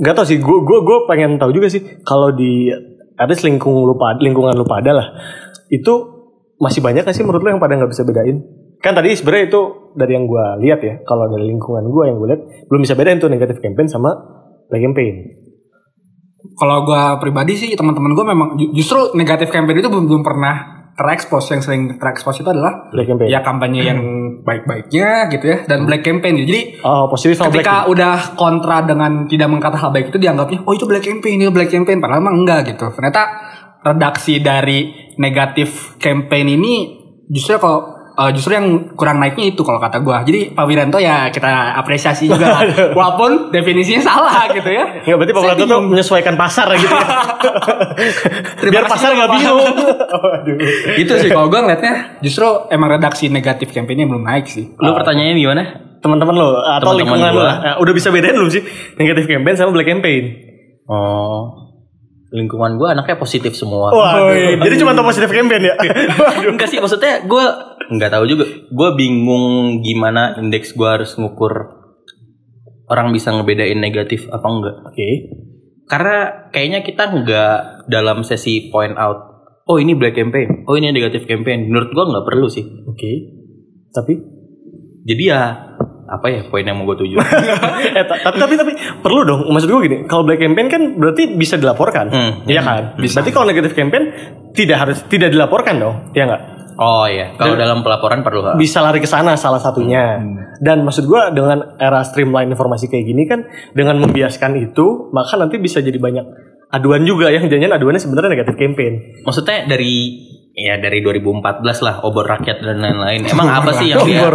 nggak 0.00 0.14
tahu 0.16 0.26
sih. 0.26 0.38
Gue 0.40 0.64
gue 0.64 0.78
gue 0.82 0.98
pengen 1.06 1.36
tahu 1.36 1.52
juga 1.52 1.68
sih 1.68 1.84
kalau 2.02 2.32
di 2.32 2.72
ada 3.20 3.36
lingkungan 3.36 3.84
lu 3.84 3.94
pada 4.00 4.16
lingkungan 4.16 4.56
lu 4.56 4.64
pada 4.64 4.96
lah 4.96 5.06
itu 5.68 5.92
masih 6.60 6.84
banyak 6.84 7.08
gak 7.08 7.16
sih 7.16 7.24
menurut 7.24 7.40
lu 7.40 7.56
yang 7.56 7.62
pada 7.62 7.76
nggak 7.76 7.92
bisa 7.92 8.04
bedain? 8.04 8.44
Kan 8.80 8.96
tadi 8.96 9.12
sebenarnya 9.12 9.52
itu 9.52 9.60
dari 9.92 10.12
yang 10.16 10.24
gue 10.24 10.44
lihat 10.64 10.80
ya, 10.80 10.94
kalau 11.04 11.28
dari 11.28 11.48
lingkungan 11.48 11.84
gue 11.88 12.04
yang 12.08 12.16
gue 12.16 12.28
lihat 12.32 12.42
belum 12.68 12.80
bisa 12.80 12.96
bedain 12.96 13.20
tuh 13.20 13.28
negatif 13.28 13.60
campaign 13.60 13.88
sama 13.88 14.12
black 14.68 14.82
campaign. 14.84 15.14
Kalau 16.40 16.82
gua 16.82 17.16
pribadi 17.16 17.52
sih 17.52 17.72
teman-teman 17.72 18.12
gua 18.12 18.26
memang 18.26 18.48
ju- 18.54 18.72
justru 18.72 18.96
negatif 19.12 19.48
campaign 19.48 19.78
itu 19.78 19.88
belum 19.88 20.04
belum 20.04 20.22
pernah 20.22 20.54
terekspos 20.90 21.48
yang 21.48 21.60
sering 21.60 21.96
terekspos 21.96 22.36
itu 22.36 22.48
adalah 22.48 22.88
Black 22.90 23.08
campaign. 23.08 23.28
ya 23.28 23.40
kampanye 23.40 23.80
yang 23.82 24.00
baik-baiknya 24.42 25.28
gitu 25.28 25.44
ya 25.46 25.58
dan 25.64 25.84
black 25.84 26.00
campaign 26.00 26.36
gitu. 26.36 26.48
Jadi 26.48 26.62
Oh 26.80 27.08
positif 27.08 27.36
sama 27.36 27.48
black. 27.48 27.64
ketika 27.64 27.76
udah 27.86 28.14
kontra 28.34 28.84
dengan 28.84 29.24
tidak 29.24 29.48
mengkata 29.48 29.76
hal 29.76 29.90
baik 29.90 30.08
itu 30.08 30.18
dianggapnya 30.18 30.60
oh 30.60 30.72
itu 30.72 30.84
black 30.84 31.04
campaign 31.04 31.40
itu 31.40 31.52
black 31.52 31.68
campaign 31.68 32.00
padahal 32.00 32.20
emang 32.20 32.36
enggak 32.38 32.68
gitu 32.68 32.88
ternyata 32.90 33.22
redaksi 33.80 34.40
dari 34.40 34.78
negatif 35.16 35.96
campaign 35.96 36.46
ini 36.50 36.74
justru 37.26 37.56
kalau 37.56 37.99
eh, 38.20 38.30
justru 38.36 38.52
yang 38.52 38.66
kurang 38.92 39.16
naiknya 39.16 39.56
itu 39.56 39.64
kalau 39.64 39.80
kata 39.80 40.04
gua 40.04 40.20
jadi 40.22 40.52
Pak 40.52 40.64
Wiranto 40.68 41.00
ya 41.00 41.32
kita 41.32 41.74
apresiasi 41.76 42.28
juga 42.28 42.60
walaupun 42.98 43.48
definisinya 43.48 44.02
salah 44.04 44.44
gitu 44.52 44.68
ya 44.68 45.02
Ya 45.08 45.16
berarti 45.16 45.32
Pak 45.32 45.42
Wiranto 45.42 45.64
tuh 45.64 45.80
menyesuaikan 45.80 46.34
pasar 46.36 46.68
gitu 46.76 46.92
ya. 46.92 47.06
Biar 48.72 48.84
pasar 48.84 49.16
nggak 49.16 49.30
bingung. 49.32 49.64
Itu 51.02 51.12
sih 51.16 51.32
kalau 51.32 51.48
gua 51.48 51.64
ngeliatnya 51.64 52.20
justru 52.20 52.46
emang 52.68 53.00
redaksi 53.00 53.32
negatif 53.32 53.72
campaignnya 53.72 54.06
belum 54.06 54.22
naik 54.22 54.46
sih 54.46 54.76
Lu 54.76 54.92
pertanyaannya 54.92 55.34
gimana? 55.36 55.62
Teman-teman 56.00 56.32
lo 56.32 56.48
atau 56.64 56.96
Teman-teman 56.96 56.96
lingkungan 56.96 57.30
lo. 57.36 57.44
Nah, 57.44 57.76
udah 57.76 57.92
bisa 57.92 58.08
bedain 58.08 58.32
belum 58.32 58.48
sih 58.48 58.62
negatif 58.96 59.28
campaign 59.28 59.56
sama 59.56 59.70
black 59.72 59.88
campaign? 59.88 60.24
Oh. 60.88 61.59
Lingkungan 62.30 62.78
gue 62.78 62.88
anaknya 62.90 63.18
positif 63.18 63.58
semua. 63.58 63.90
Wah, 63.90 64.30
jadi 64.38 64.74
cuma 64.78 64.94
tau 64.94 65.02
positif 65.02 65.30
campaign 65.30 65.66
ya? 65.66 65.74
Waduh. 66.22 66.54
Enggak 66.54 66.70
sih 66.70 66.78
maksudnya 66.78 67.26
gue 67.26 67.44
nggak 67.90 68.10
tahu 68.10 68.24
juga. 68.30 68.46
Gue 68.70 68.88
bingung 68.94 69.78
gimana 69.82 70.38
indeks 70.38 70.78
gue 70.78 70.86
harus 70.86 71.18
ngukur 71.18 71.80
orang 72.90 73.10
bisa 73.10 73.34
ngebedain 73.34 73.78
negatif 73.78 74.30
apa 74.30 74.46
enggak. 74.46 74.76
Oke. 74.86 75.08
Karena 75.90 76.46
kayaknya 76.54 76.80
kita 76.86 77.10
nggak 77.10 77.90
dalam 77.90 78.22
sesi 78.22 78.70
point 78.70 78.94
out. 78.94 79.26
Oh 79.66 79.82
ini 79.82 79.98
black 79.98 80.14
campaign. 80.14 80.66
Oh 80.70 80.78
ini 80.78 80.94
negatif 80.94 81.26
campaign. 81.26 81.66
Menurut 81.66 81.90
gue 81.90 82.04
nggak 82.14 82.26
perlu 82.26 82.46
sih. 82.46 82.62
Oke. 82.86 83.10
Tapi 83.90 84.14
Jadi 85.00 85.32
ya 85.32 85.69
apa 86.10 86.26
ya 86.26 86.40
poin 86.50 86.66
yang 86.66 86.74
mau 86.74 86.90
gue 86.90 87.06
tuju? 87.06 87.16
eh, 87.98 88.02
ta- 88.02 88.18
tapi 88.18 88.42
tapi 88.42 88.54
tapi 88.58 88.72
perlu 88.98 89.22
dong. 89.22 89.40
Maksud 89.46 89.70
gue 89.70 89.80
gini, 89.86 89.98
kalau 90.10 90.26
black 90.26 90.42
campaign 90.42 90.66
kan 90.66 90.82
berarti 90.98 91.38
bisa 91.38 91.54
dilaporkan. 91.54 92.10
Hmm. 92.10 92.32
Iya 92.50 92.60
kan? 92.66 92.82
Berarti 92.98 93.30
kalau 93.30 93.46
negatif 93.46 93.78
campaign 93.78 94.10
tidak 94.50 94.76
harus 94.82 94.98
tidak 95.06 95.30
dilaporkan 95.30 95.78
dong. 95.78 95.96
Iya 96.10 96.24
nggak? 96.26 96.42
oh 96.80 97.04
iya. 97.04 97.36
Kalau 97.36 97.54
dalam 97.60 97.84
pelaporan 97.84 98.24
perlu. 98.24 98.40
ha? 98.40 98.56
bisa 98.56 98.80
lari 98.80 98.98
ke 98.98 99.06
sana 99.06 99.36
salah 99.36 99.60
satunya. 99.60 100.16
Dan 100.58 100.82
maksud 100.82 101.04
gua 101.04 101.28
dengan 101.28 101.76
era 101.76 102.00
streamline 102.02 102.48
informasi 102.50 102.88
kayak 102.88 103.04
gini 103.04 103.28
kan 103.28 103.44
dengan 103.76 104.00
membiaskan 104.00 104.56
itu 104.56 105.12
maka 105.12 105.36
nanti 105.36 105.60
bisa 105.60 105.84
jadi 105.84 106.00
banyak 106.00 106.24
aduan 106.70 107.02
juga 107.02 107.28
yang 107.34 107.50
jangan 107.50 107.76
aduannya 107.76 108.00
sebenarnya 108.00 108.30
negatif 108.32 108.56
campaign. 108.56 109.22
Maksudnya 109.26 109.68
dari 109.68 110.24
ya 110.54 110.76
dari 110.82 111.00
2014 111.00 111.86
lah 111.86 111.94
obor 112.04 112.26
rakyat 112.26 112.60
dan 112.62 112.78
lain-lain. 112.82 113.26
Emang 113.26 113.48
apa 113.48 113.70
sih 113.74 113.90
yang 113.94 114.02
dia 114.04 114.26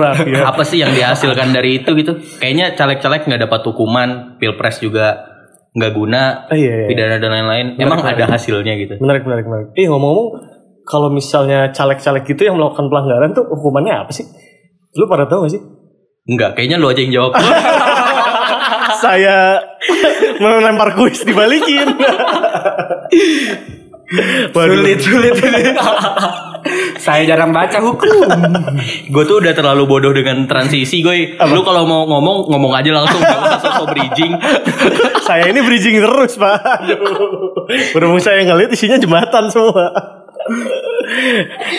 apa 0.44 0.64
sih 0.64 0.80
yang 0.82 0.92
dihasilkan 0.96 1.52
dari 1.52 1.84
itu 1.84 1.92
gitu? 1.96 2.18
Kayaknya 2.40 2.76
caleg-caleg 2.76 3.28
nggak 3.28 3.42
dapat 3.48 3.62
hukuman, 3.68 4.40
pilpres 4.40 4.80
juga 4.80 5.36
nggak 5.76 5.92
guna, 5.92 6.48
Eh, 6.56 6.64
iya, 6.64 6.74
iya. 6.84 6.88
pidana 6.88 7.20
dan 7.20 7.32
lain-lain. 7.36 7.68
Emang 7.76 8.00
ada 8.00 8.26
hasilnya 8.32 8.80
gitu. 8.80 8.96
Menarik 9.04 9.28
menarik 9.28 9.44
menarik. 9.44 9.68
Eh 9.76 9.92
ngomong-ngomong 9.92 10.30
kalau 10.88 11.12
misalnya 11.12 11.74
caleg-caleg 11.76 12.24
gitu 12.24 12.48
yang 12.48 12.56
melakukan 12.56 12.88
pelanggaran 12.88 13.36
tuh 13.36 13.44
hukumannya 13.50 14.08
apa 14.08 14.12
sih? 14.16 14.24
Lu 14.96 15.12
pada 15.12 15.28
tahu 15.28 15.50
gak 15.50 15.54
sih? 15.58 15.62
Enggak, 16.26 16.56
kayaknya 16.56 16.80
lu 16.80 16.88
aja 16.88 17.02
yang 17.04 17.14
jawab. 17.14 17.32
Saya 19.04 19.60
melempar 20.42 20.96
kuis 20.96 21.22
dibalikin. 21.28 21.86
Waduh. 24.54 24.86
sulit 24.86 25.00
sulit 25.02 25.34
saya 27.06 27.22
jarang 27.26 27.54
baca 27.54 27.78
hukum 27.82 28.26
gue 29.10 29.24
tuh 29.26 29.38
udah 29.42 29.54
terlalu 29.54 29.86
bodoh 29.86 30.14
dengan 30.14 30.46
transisi 30.50 31.02
gue. 31.02 31.38
Lu 31.38 31.62
kalau 31.62 31.86
mau 31.86 32.06
ngomong 32.06 32.50
ngomong 32.50 32.74
aja 32.74 32.90
langsung 32.94 33.22
gak 33.22 33.38
usah 33.38 33.60
sosok 33.62 33.86
bridging. 33.94 34.34
saya 35.28 35.50
ini 35.50 35.62
bridging 35.66 35.98
terus 36.02 36.38
pak 36.38 36.62
Aduh. 36.62 37.66
berhubung 37.94 38.22
saya 38.22 38.46
ngeliat 38.46 38.70
isinya 38.74 39.02
jembatan 39.02 39.50
semua 39.50 39.90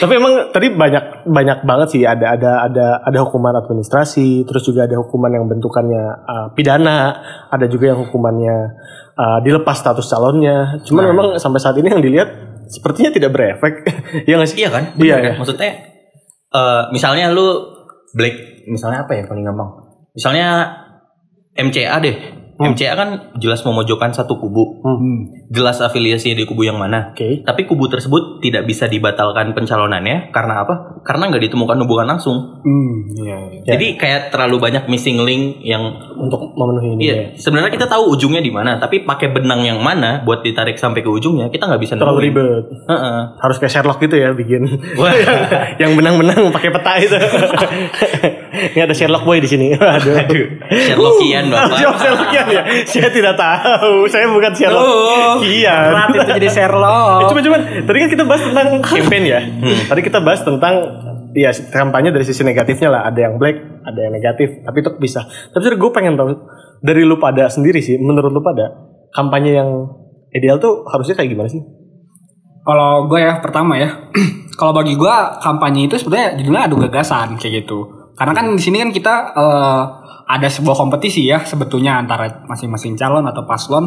tapi 0.02 0.12
emang 0.18 0.50
tadi 0.50 0.75
banyak 0.75 1.26
banyak 1.26 1.59
banget 1.62 1.88
sih 1.95 2.02
ada 2.02 2.35
ada 2.35 2.66
ada 2.66 2.87
ada 3.02 3.18
hukuman 3.23 3.54
administrasi 3.59 4.42
terus 4.42 4.66
juga 4.66 4.90
ada 4.90 4.99
hukuman 4.99 5.30
yang 5.30 5.47
bentukannya 5.47 6.04
uh, 6.26 6.47
pidana 6.54 7.14
ada 7.50 7.66
juga 7.71 7.95
yang 7.95 8.02
hukumannya 8.06 8.75
uh, 9.16 9.38
dilepas 9.42 9.76
status 9.80 10.06
calonnya 10.06 10.80
cuman 10.85 11.04
memang 11.11 11.26
sampai 11.40 11.61
saat 11.61 11.76
ini 11.80 11.88
yang 11.88 12.04
dilihat 12.04 12.28
sepertinya 12.68 13.11
tidak 13.14 13.30
berefek 13.32 13.75
ya 14.28 14.37
nggak 14.38 14.50
sih 14.50 14.58
Iya 14.62 14.70
kan? 14.70 14.85
Iya, 14.99 15.16
iya. 15.16 15.16
kan? 15.23 15.32
Maksudnya 15.42 15.70
eh, 16.52 16.82
misalnya 16.90 17.30
lu 17.30 17.46
black 18.14 18.66
misalnya 18.66 19.06
apa 19.06 19.12
ya 19.14 19.23
paling 19.26 19.44
gampang? 19.46 19.70
Misalnya 20.16 20.49
MCA 21.56 21.96
deh. 22.02 22.16
MCA 22.56 22.94
kan 22.96 23.08
jelas 23.36 23.60
memojokkan 23.62 24.10
satu 24.10 24.40
kubu. 24.40 24.80
Jelas 25.48 25.76
afiliasinya 25.78 26.36
di 26.36 26.44
kubu 26.44 26.64
yang 26.64 26.80
mana. 26.80 27.12
oke 27.12 27.44
Tapi 27.44 27.68
kubu 27.68 27.86
tersebut 27.86 28.40
tidak 28.40 28.64
bisa 28.64 28.88
dibatalkan 28.88 29.52
pencalonannya 29.52 30.32
karena 30.32 30.64
apa? 30.64 31.04
Karena 31.04 31.28
nggak 31.28 31.42
ditemukan 31.44 31.76
hubungan 31.84 32.16
langsung. 32.16 32.58
hmm, 32.64 32.94
iya, 33.14 33.36
iya. 33.38 33.60
Ya. 33.62 33.76
Jadi 33.76 33.86
kayak 33.94 34.32
terlalu 34.32 34.56
banyak 34.58 34.88
missing 34.88 35.22
link 35.22 35.60
yang 35.60 35.82
untuk 36.16 36.56
memenuhi 36.56 36.96
ini 36.96 37.00
Iya, 37.06 37.14
ya. 37.14 37.25
sebenarnya 37.36 37.70
kita 37.70 37.86
tahu 37.86 38.16
ujungnya 38.16 38.40
di 38.40 38.50
mana, 38.50 38.80
tapi 38.80 39.04
pakai 39.04 39.30
benang 39.30 39.62
yang 39.62 39.78
mana 39.78 40.25
buat 40.25 40.40
ditarik 40.42 40.75
sampai 40.75 41.04
ke 41.04 41.10
ujungnya 41.10 41.46
kita 41.48 41.68
nggak 41.68 41.78
bisa 41.78 41.94
terlalu 41.94 42.32
nemuin. 42.32 42.34
ribet 42.34 42.64
Heeh. 42.88 43.18
harus 43.38 43.56
kayak 43.56 43.72
Sherlock 43.72 44.00
gitu 44.00 44.16
ya 44.16 44.32
bikin 44.32 44.64
Wah. 44.96 45.12
yang, 45.14 45.38
yang 45.86 45.92
benang-benang 45.94 46.50
pakai 46.50 46.70
peta 46.72 46.92
itu. 46.98 47.16
Ini 48.56 48.80
ada 48.82 48.94
Sherlock 48.94 49.22
boy 49.22 49.38
di 49.38 49.46
sini. 49.46 49.72
Aduh. 49.76 50.18
Sherlockian, 50.66 51.48
Bapak. 51.48 51.76
Siapa 51.76 51.96
Sherlockian 51.96 52.46
ya? 52.48 52.62
Saya 52.84 53.08
tidak 53.08 53.34
tahu. 53.34 54.08
Saya 54.08 54.26
bukan 54.28 54.52
Sherlock. 54.52 54.82
Oh, 54.82 55.34
Iya. 55.40 55.92
berat 55.92 56.08
itu 56.10 56.30
jadi 56.34 56.48
Eh, 56.48 56.52
Sherlock 56.52 57.28
Cuma 57.28 57.40
cuman 57.40 57.60
tadi 57.84 57.96
kan 57.98 58.08
kita 58.08 58.25
bahas 58.25 58.42
tentang 58.42 58.66
campaign 58.80 59.22
ya. 59.25 59.40
Tadi 59.86 60.00
kita 60.00 60.18
bahas 60.20 60.40
tentang 60.40 60.75
ya 61.32 61.50
kampanye 61.52 62.10
dari 62.10 62.25
sisi 62.25 62.40
negatifnya 62.40 62.88
lah. 62.88 63.02
Ada 63.04 63.18
yang 63.28 63.34
black, 63.36 63.56
ada 63.82 63.98
yang 63.98 64.12
negatif. 64.12 64.62
Tapi 64.62 64.76
itu 64.80 64.90
bisa. 64.96 65.25
Tapi 65.26 65.62
gue 65.68 65.90
pengen 65.92 66.16
tahu 66.16 66.32
dari 66.80 67.02
lu 67.02 67.16
pada 67.16 67.46
sendiri 67.46 67.78
sih. 67.78 67.96
Menurut 67.96 68.30
lu 68.30 68.40
pada 68.40 68.72
kampanye 69.12 69.56
yang 69.56 69.68
ideal 70.30 70.56
tuh 70.56 70.84
harusnya 70.86 71.16
kayak 71.16 71.32
gimana 71.32 71.48
sih? 71.48 71.60
Kalau 72.60 73.06
gue 73.06 73.22
ya 73.22 73.38
pertama 73.38 73.78
ya, 73.78 74.10
kalau 74.60 74.75
bagi 74.75 74.98
gue 74.98 75.14
kampanye 75.38 75.86
itu 75.86 75.96
sebenarnya 75.96 76.34
judulnya 76.34 76.62
adu 76.66 76.76
gagasan 76.82 77.38
kayak 77.38 77.62
gitu. 77.62 77.95
Karena 78.16 78.32
kan 78.32 78.56
di 78.56 78.62
sini 78.64 78.80
kan 78.80 78.90
kita 78.90 79.14
eh, 79.37 79.82
ada 80.26 80.49
sebuah 80.49 80.75
kompetisi 80.75 81.28
ya 81.28 81.44
sebetulnya 81.44 82.00
antara 82.00 82.42
masing-masing 82.49 82.96
calon 82.96 83.28
atau 83.28 83.44
paslon 83.44 83.85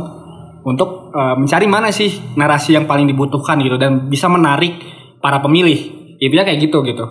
untuk 0.64 1.10
eh, 1.12 1.36
mencari 1.36 1.66
mana 1.66 1.90
sih 1.90 2.38
narasi 2.38 2.78
yang 2.78 2.86
paling 2.86 3.10
dibutuhkan 3.10 3.58
gitu 3.60 3.82
dan 3.82 4.08
bisa 4.08 4.30
menarik 4.30 4.78
para 5.18 5.42
pemilih. 5.42 5.98
Intinya 6.22 6.46
kayak 6.46 6.60
gitu 6.62 6.86
gitu. 6.86 7.06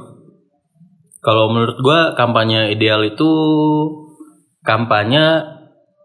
Kalau 1.19 1.51
menurut 1.51 1.83
gua 1.83 2.15
kampanye 2.15 2.71
ideal 2.71 3.03
itu 3.03 3.27
kampanye 4.63 5.43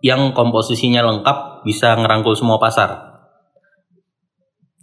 yang 0.01 0.33
komposisinya 0.33 1.05
lengkap 1.05 1.63
bisa 1.63 1.93
ngerangkul 1.95 2.33
semua 2.33 2.57
pasar. 2.57 3.12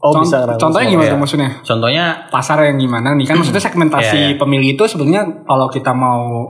Oh 0.01 0.17
Con- 0.17 0.25
bisa 0.25 0.49
contohnya 0.57 0.89
gimana 0.89 1.07
ya. 1.07 1.13
tuh 1.13 1.21
maksudnya? 1.21 1.51
Contohnya 1.61 2.05
Pasar 2.33 2.65
yang 2.65 2.81
gimana 2.81 3.13
nih 3.13 3.29
kan 3.29 3.37
maksudnya 3.37 3.61
segmentasi 3.61 4.17
Iya, 4.17 4.29
iya. 4.33 4.39
pemilih 4.41 4.73
itu 4.73 4.85
sebenarnya 4.89 5.45
kalau 5.45 5.69
kita 5.69 5.93
mau 5.93 6.49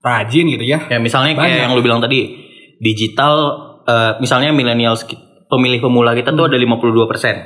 rajin 0.00 0.44
gitu 0.48 0.64
ya. 0.64 0.84
ya 0.86 1.00
misalnya 1.00 1.32
kayak 1.32 1.48
Banyak. 1.48 1.62
yang 1.64 1.72
lu 1.72 1.80
bilang 1.80 2.04
tadi 2.04 2.28
digital 2.76 3.32
eh, 3.84 4.12
misalnya 4.20 4.52
milenial 4.52 5.00
pemilih 5.48 5.80
pemula 5.80 6.12
kita 6.12 6.30
tuh 6.30 6.44
ada 6.46 6.56
52 6.56 7.08
persen. 7.08 7.36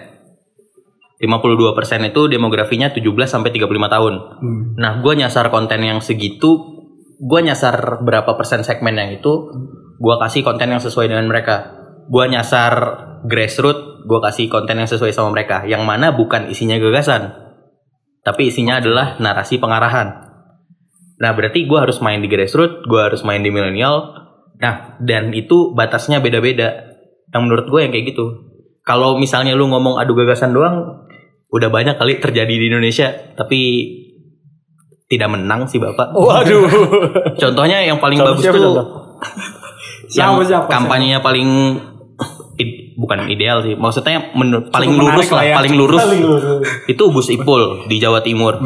52 1.14 1.30
persen 1.78 2.02
itu 2.02 2.26
demografinya 2.26 2.90
17 2.90 3.00
sampai 3.24 3.54
35 3.54 3.70
tahun. 3.88 4.14
Hmm. 4.42 4.62
Nah, 4.76 4.98
gue 5.00 5.14
nyasar 5.14 5.48
konten 5.48 5.80
yang 5.80 6.02
segitu, 6.02 6.50
gue 7.16 7.40
nyasar 7.40 8.02
berapa 8.02 8.34
persen 8.34 8.60
segmen 8.60 8.92
yang 8.92 9.14
itu, 9.14 9.32
gue 9.96 10.14
kasih 10.20 10.42
konten 10.42 10.68
yang 10.68 10.82
sesuai 10.82 11.08
dengan 11.08 11.24
mereka. 11.24 11.78
Gue 12.10 12.28
nyasar 12.28 12.74
grassroots, 13.24 14.04
gue 14.04 14.18
kasih 14.20 14.46
konten 14.52 14.76
yang 14.76 14.88
sesuai 14.88 15.10
sama 15.16 15.32
mereka. 15.32 15.64
Yang 15.64 15.82
mana 15.88 16.12
bukan 16.12 16.52
isinya 16.52 16.76
gagasan, 16.76 17.32
tapi 18.20 18.52
isinya 18.52 18.78
adalah 18.78 19.16
narasi 19.20 19.56
pengarahan. 19.56 20.24
Nah, 21.20 21.30
berarti 21.32 21.64
gue 21.64 21.78
harus 21.78 22.00
main 22.04 22.20
di 22.20 22.28
grassroots, 22.28 22.84
gue 22.84 23.00
harus 23.00 23.24
main 23.24 23.40
di 23.40 23.48
milenial. 23.48 24.12
Nah, 24.60 25.00
dan 25.00 25.32
itu 25.32 25.72
batasnya 25.72 26.20
beda-beda. 26.20 26.94
Yang 27.32 27.42
menurut 27.42 27.66
gue 27.68 27.80
yang 27.80 27.92
kayak 27.92 28.14
gitu. 28.14 28.24
Kalau 28.84 29.16
misalnya 29.16 29.56
lu 29.56 29.68
ngomong 29.72 29.96
adu 29.96 30.12
gagasan 30.12 30.52
doang, 30.52 31.08
udah 31.48 31.68
banyak 31.72 31.96
kali 31.96 32.20
terjadi 32.20 32.50
di 32.50 32.68
Indonesia. 32.68 33.12
Tapi 33.36 33.60
tidak 35.08 35.28
menang 35.32 35.64
sih 35.68 35.80
bapak. 35.80 36.12
Waduh. 36.12 36.68
Contohnya 37.42 37.84
yang 37.84 38.00
paling 38.00 38.20
Contoh 38.20 38.36
bagus 38.36 38.44
siapa 38.44 38.56
tuh 38.58 38.64
contoh? 38.72 38.86
yang 40.18 40.32
Siapa, 40.36 40.42
siapa, 40.44 40.66
kampanyenya 40.68 41.20
paling 41.24 41.48
bukan 42.96 43.28
ideal 43.30 43.62
sih. 43.62 43.74
Maksudnya 43.74 44.34
menur- 44.34 44.70
paling 44.70 44.94
Cukup 44.94 45.02
lurus 45.10 45.28
lah, 45.30 45.44
ya. 45.44 45.54
paling 45.58 45.74
lurus. 45.74 46.00
Paling 46.02 46.22
lurus. 46.22 46.66
Itu 46.86 47.10
Gus 47.10 47.28
Ipul 47.30 47.86
di 47.90 47.96
Jawa 47.98 48.22
Timur. 48.22 48.58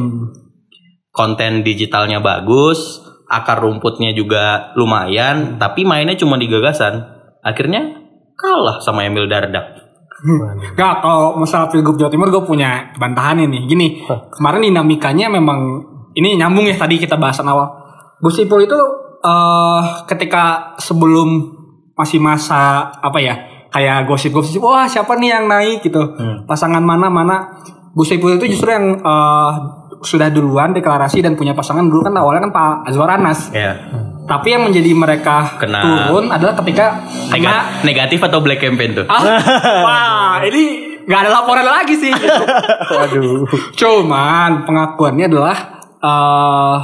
Konten 1.11 1.67
digitalnya 1.67 2.23
bagus, 2.23 3.03
akar 3.27 3.59
rumputnya 3.59 4.15
juga 4.15 4.71
lumayan, 4.79 5.59
tapi 5.59 5.83
mainnya 5.83 6.15
cuma 6.15 6.39
di 6.39 6.47
gagasan. 6.47 7.03
Akhirnya 7.43 8.07
kalah 8.39 8.79
sama 8.79 9.03
Emil 9.03 9.27
Dardak. 9.27 9.89
Gak, 10.75 10.95
kalau 10.99 11.39
masalah 11.39 11.71
Pilgub 11.71 11.95
Jawa 11.95 12.11
Timur 12.11 12.27
gue 12.31 12.43
punya 12.43 12.91
bantahan 12.99 13.39
ini. 13.39 13.67
Gini, 13.71 14.03
kemarin 14.35 14.67
dinamikanya 14.67 15.31
memang 15.31 15.59
ini 16.15 16.35
nyambung 16.35 16.67
ya 16.67 16.75
tadi 16.75 16.99
kita 16.99 17.15
bahasan 17.15 17.47
awal. 17.47 17.67
Gus 18.19 18.39
Ipul 18.43 18.67
itu 18.67 18.79
eh 19.19 19.83
ketika 20.07 20.75
sebelum 20.79 21.55
masih 21.99 22.23
masa 22.23 22.91
apa 23.03 23.19
ya 23.19 23.35
kayak 23.69 24.05
gosip-gosip, 24.05 24.59
wah 24.59 24.85
siapa 24.85 25.15
nih 25.15 25.31
yang 25.31 25.45
naik 25.45 25.81
gitu, 25.81 26.01
pasangan 26.45 26.81
mana 26.81 27.09
mana. 27.09 27.37
Gus 27.91 28.11
Ipul 28.11 28.37
itu 28.37 28.47
justru 28.49 28.69
yang 28.69 28.95
eh, 28.95 29.51
sudah 29.99 30.29
duluan 30.29 30.71
deklarasi 30.71 31.19
dan 31.19 31.35
punya 31.35 31.53
pasangan 31.53 31.83
dulu 31.83 32.01
kan 32.01 32.15
awalnya 32.15 32.47
kan 32.47 32.53
Pak 32.53 32.71
Azwar 32.87 33.11
Anas. 33.11 33.51
Ya. 33.51 33.75
Tapi 34.23 34.53
yang 34.53 34.63
menjadi 34.63 34.93
mereka 34.93 35.57
Kena- 35.59 35.83
turun 35.83 36.29
adalah 36.29 36.55
ketika 36.55 37.01
kena 37.27 37.33
Nega- 37.33 37.67
negatif 37.83 38.21
atau 38.21 38.39
black 38.39 38.61
campaign 38.61 38.93
tuh? 38.95 39.07
Ah, 39.09 39.25
wah, 39.85 40.37
ini 40.45 40.63
nggak 41.03 41.21
ada 41.25 41.31
laporan 41.33 41.65
lagi 41.65 41.97
sih. 41.97 42.13
Waduh. 42.95 43.49
Cuman 43.75 44.63
pengakuannya 44.63 45.27
adalah 45.27 45.57
eh 45.99 46.77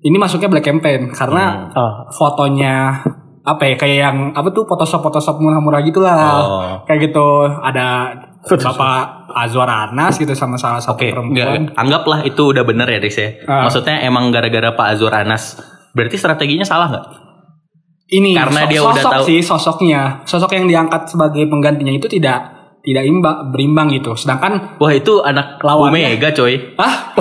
ini 0.00 0.16
masuknya 0.16 0.48
black 0.48 0.64
campaign 0.64 1.10
karena 1.10 1.72
Ah. 1.72 2.06
fotonya 2.12 3.02
apa 3.40 3.62
ya 3.64 3.74
kayak 3.74 3.98
yang 3.98 4.16
apa 4.30 4.48
tuh 4.50 4.64
Photoshop 4.64 5.00
Photoshop 5.00 5.40
murah-murah 5.40 5.80
gitulah. 5.80 6.28
Oh. 6.38 6.72
Kayak 6.84 7.10
gitu 7.10 7.26
ada 7.46 8.12
Bapak 8.40 9.28
Azwar 9.30 9.68
Anas 9.68 10.16
gitu 10.16 10.32
sama 10.32 10.56
salah 10.56 10.80
satu 10.80 10.96
Oke, 10.96 11.12
perempuan. 11.12 11.68
nggak- 11.68 11.76
anggaplah 11.76 12.20
itu 12.24 12.40
udah 12.46 12.64
bener 12.64 12.88
ya, 12.88 12.98
Riz 12.98 13.16
ya. 13.16 13.36
Ah. 13.44 13.68
Maksudnya 13.68 14.00
emang 14.00 14.28
gara-gara 14.28 14.72
Pak 14.72 14.86
Azwar 14.90 15.12
Anas. 15.14 15.60
Berarti 15.92 16.16
strateginya 16.16 16.64
salah 16.64 16.88
nggak? 16.88 17.06
Ini 18.10 18.34
Karena 18.34 18.60
so- 18.64 18.68
dia 18.68 18.80
udah 18.82 18.94
sosok 18.96 19.12
tahu. 19.12 19.24
sih 19.24 19.38
sosoknya. 19.40 20.00
Sosok 20.24 20.50
yang 20.52 20.66
diangkat 20.66 21.02
sebagai 21.06 21.46
penggantinya 21.46 21.92
itu 21.92 22.08
tidak 22.08 22.59
tidak 22.80 23.04
imbang 23.04 23.50
berimbang 23.50 23.88
gitu. 23.90 24.12
Sedangkan 24.14 24.76
Wah 24.76 24.90
itu 24.90 25.20
anak 25.20 25.56
Bu 25.56 25.66
Lawannya. 25.66 26.16
Mega 26.16 26.30
coy. 26.30 26.74
ah. 26.76 27.12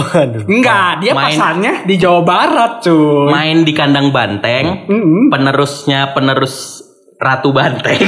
Enggak, 0.45 1.03
dia 1.03 1.11
Main- 1.11 1.35
pasarnya 1.35 1.73
di 1.83 1.95
Jawa 1.95 2.21
Barat, 2.23 2.79
cuy. 2.79 3.27
Main 3.27 3.63
di 3.63 3.73
kandang 3.73 4.09
banteng, 4.09 4.87
Mm-mm. 4.87 5.27
penerusnya 5.27 6.11
penerus 6.11 6.79
Ratu 7.15 7.51
Banteng. 7.51 7.99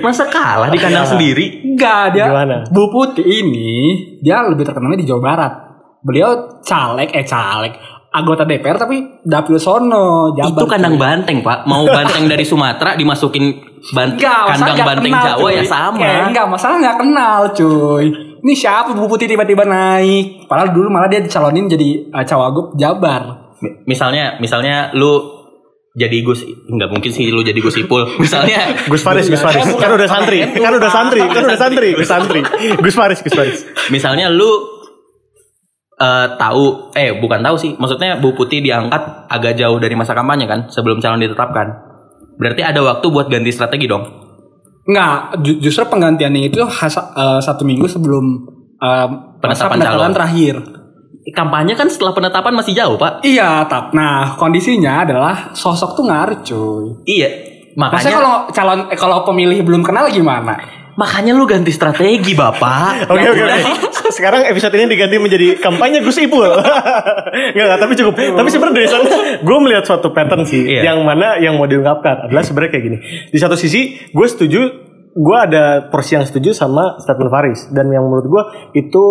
Masa 0.00 0.24
kalah 0.26 0.72
di 0.72 0.80
kandang 0.80 1.04
sendiri? 1.04 1.60
Enggak, 1.62 2.16
dia 2.16 2.24
Gimana? 2.26 2.64
Bu 2.66 2.88
Putih 2.88 3.20
ini 3.20 3.70
dia 4.18 4.40
lebih 4.42 4.64
terkenalnya 4.64 4.96
di 4.96 5.04
Jawa 5.04 5.20
Barat. 5.20 5.52
Beliau 6.00 6.60
caleg 6.60 7.12
eh 7.12 7.24
caleg 7.24 7.76
anggota 8.08 8.46
DPR 8.46 8.78
tapi 8.78 9.20
dapil 9.20 9.58
sono 9.58 10.32
Jabar. 10.32 10.52
itu 10.52 10.64
kandang 10.64 10.94
cuy. 10.94 11.02
banteng 11.02 11.36
pak. 11.40 11.66
Mau 11.66 11.84
banteng 11.84 12.24
dari 12.24 12.44
Sumatera 12.44 12.94
dimasukin 12.94 13.73
ban- 13.92 14.14
Enggak, 14.14 14.40
kandang 14.48 14.72
nggak 14.72 14.86
banteng 14.86 15.04
kenal, 15.06 15.24
Jawa 15.26 15.40
cuy. 15.42 15.52
ya 15.52 15.62
sama. 15.62 15.98
Eh, 16.00 16.22
enggak, 16.24 16.46
masalah 16.46 16.76
nggak 16.78 16.96
kenal, 16.98 17.40
cuy. 17.52 18.06
Ini 18.38 18.52
siapa 18.54 18.92
Bu 18.92 19.04
Putih 19.04 19.24
tiba-tiba 19.24 19.64
naik? 19.64 20.44
Padahal 20.44 20.70
dulu 20.70 20.88
malah 20.88 21.08
dia 21.08 21.18
dicalonin 21.18 21.64
jadi 21.64 22.08
uh, 22.08 22.22
cawagup 22.22 22.72
Jabar. 22.74 23.52
Mi- 23.58 23.84
Misalnya, 23.86 24.36
misalnya 24.38 24.92
lu 24.92 25.32
jadi 25.94 26.20
Gus, 26.20 26.42
nggak 26.44 26.90
mungkin 26.90 27.08
sih 27.08 27.28
lu 27.28 27.40
jadi 27.40 27.56
Gus 27.56 27.76
Ipul. 27.76 28.04
Misalnya 28.18 28.84
Gus 28.84 29.00
Faris, 29.00 29.26
Gus 29.26 29.38
Faris. 29.38 29.64
Kan 29.70 29.90
udah 29.90 30.04
santri, 30.06 30.42
kan 30.42 30.72
udah 30.72 30.90
santri, 30.90 31.20
kan 31.22 31.42
udah 31.42 31.56
santri, 31.56 31.88
Gus 31.92 32.06
santri. 32.06 32.40
Gus 32.74 32.92
Faris, 32.92 33.20
Gus 33.20 33.32
Faris. 33.32 33.58
misalnya 33.88 34.28
lu 34.28 34.72
eh 35.94 36.26
tahu 36.34 36.90
eh 36.92 37.14
bukan 37.14 37.38
tahu 37.38 37.54
sih 37.54 37.70
maksudnya 37.72 38.18
Bu 38.18 38.34
Putih 38.34 38.58
diangkat 38.58 39.30
agak 39.30 39.54
jauh 39.54 39.78
dari 39.78 39.94
masa 39.94 40.10
kampanye 40.10 40.42
kan 40.44 40.66
sebelum 40.66 40.98
calon 40.98 41.22
ditetapkan 41.22 41.70
berarti 42.34 42.60
ada 42.60 42.80
waktu 42.80 43.06
buat 43.06 43.26
ganti 43.26 43.50
strategi 43.50 43.86
dong 43.86 44.04
Enggak, 44.84 45.40
ju- 45.40 45.58
justru 45.58 45.80
penggantiannya 45.82 46.52
itu 46.52 46.60
uh, 46.60 46.68
satu 47.38 47.64
minggu 47.64 47.88
sebelum 47.88 48.24
uh, 48.76 49.08
Penetapan 49.40 49.80
calon. 49.80 50.12
terakhir. 50.12 50.56
kampanye 51.26 51.72
kan 51.72 51.88
setelah 51.88 52.12
penetapan 52.12 52.52
masih 52.52 52.76
jauh 52.76 53.00
pak 53.00 53.24
Iya, 53.24 53.64
tap. 53.64 53.96
Nah, 53.96 54.36
kondisinya 54.36 55.00
adalah 55.00 55.50
sosok 55.50 55.96
tuh 55.96 56.04
ngaruh, 56.04 56.36
cuy. 56.38 56.86
iya 57.08 57.28
Maksudnya 57.74 57.80
makanya 57.80 58.12
kalau 58.12 58.34
calon 58.52 58.80
eh, 58.86 58.98
kalau 59.00 59.18
pemilih 59.24 59.64
belum 59.64 59.80
kenal 59.80 60.04
gimana? 60.06 60.52
Makanya 60.94 61.34
lu 61.34 61.44
ganti 61.44 61.70
strategi 61.70 62.32
bapak 62.32 63.04
Oke 63.12 63.26
oke 63.26 63.42
oke. 63.42 63.60
Sekarang 64.14 64.46
episode 64.46 64.74
ini 64.78 64.86
diganti 64.86 65.18
menjadi 65.18 65.58
kampanye 65.58 66.00
Gus 66.00 66.20
Ipul. 66.20 66.46
Enggak 67.54 67.64
enggak, 67.66 67.78
tapi 67.82 67.92
cukup. 67.98 68.14
Tapi 68.14 68.48
sebenarnya 68.48 68.76
dari 68.78 68.88
sana 68.88 69.06
gue 69.42 69.58
melihat 69.58 69.84
suatu 69.84 70.14
pattern 70.14 70.46
sih 70.46 70.62
Iya. 70.64 70.92
yang 70.94 71.02
mana 71.02 71.36
yang 71.42 71.58
mau 71.58 71.66
diungkapkan 71.66 72.28
adalah 72.30 72.46
sebenarnya 72.46 72.70
kayak 72.78 72.84
gini. 72.84 72.98
Di 73.28 73.38
satu 73.40 73.58
sisi 73.58 73.96
gue 74.12 74.26
setuju 74.28 74.60
gue 75.14 75.36
ada 75.38 75.90
porsi 75.90 76.14
yang 76.14 76.26
setuju 76.26 76.50
sama 76.54 76.98
statement 76.98 77.30
Faris 77.30 77.60
dan 77.70 77.90
yang 77.90 78.06
menurut 78.06 78.26
gue 78.26 78.42
itu 78.78 79.04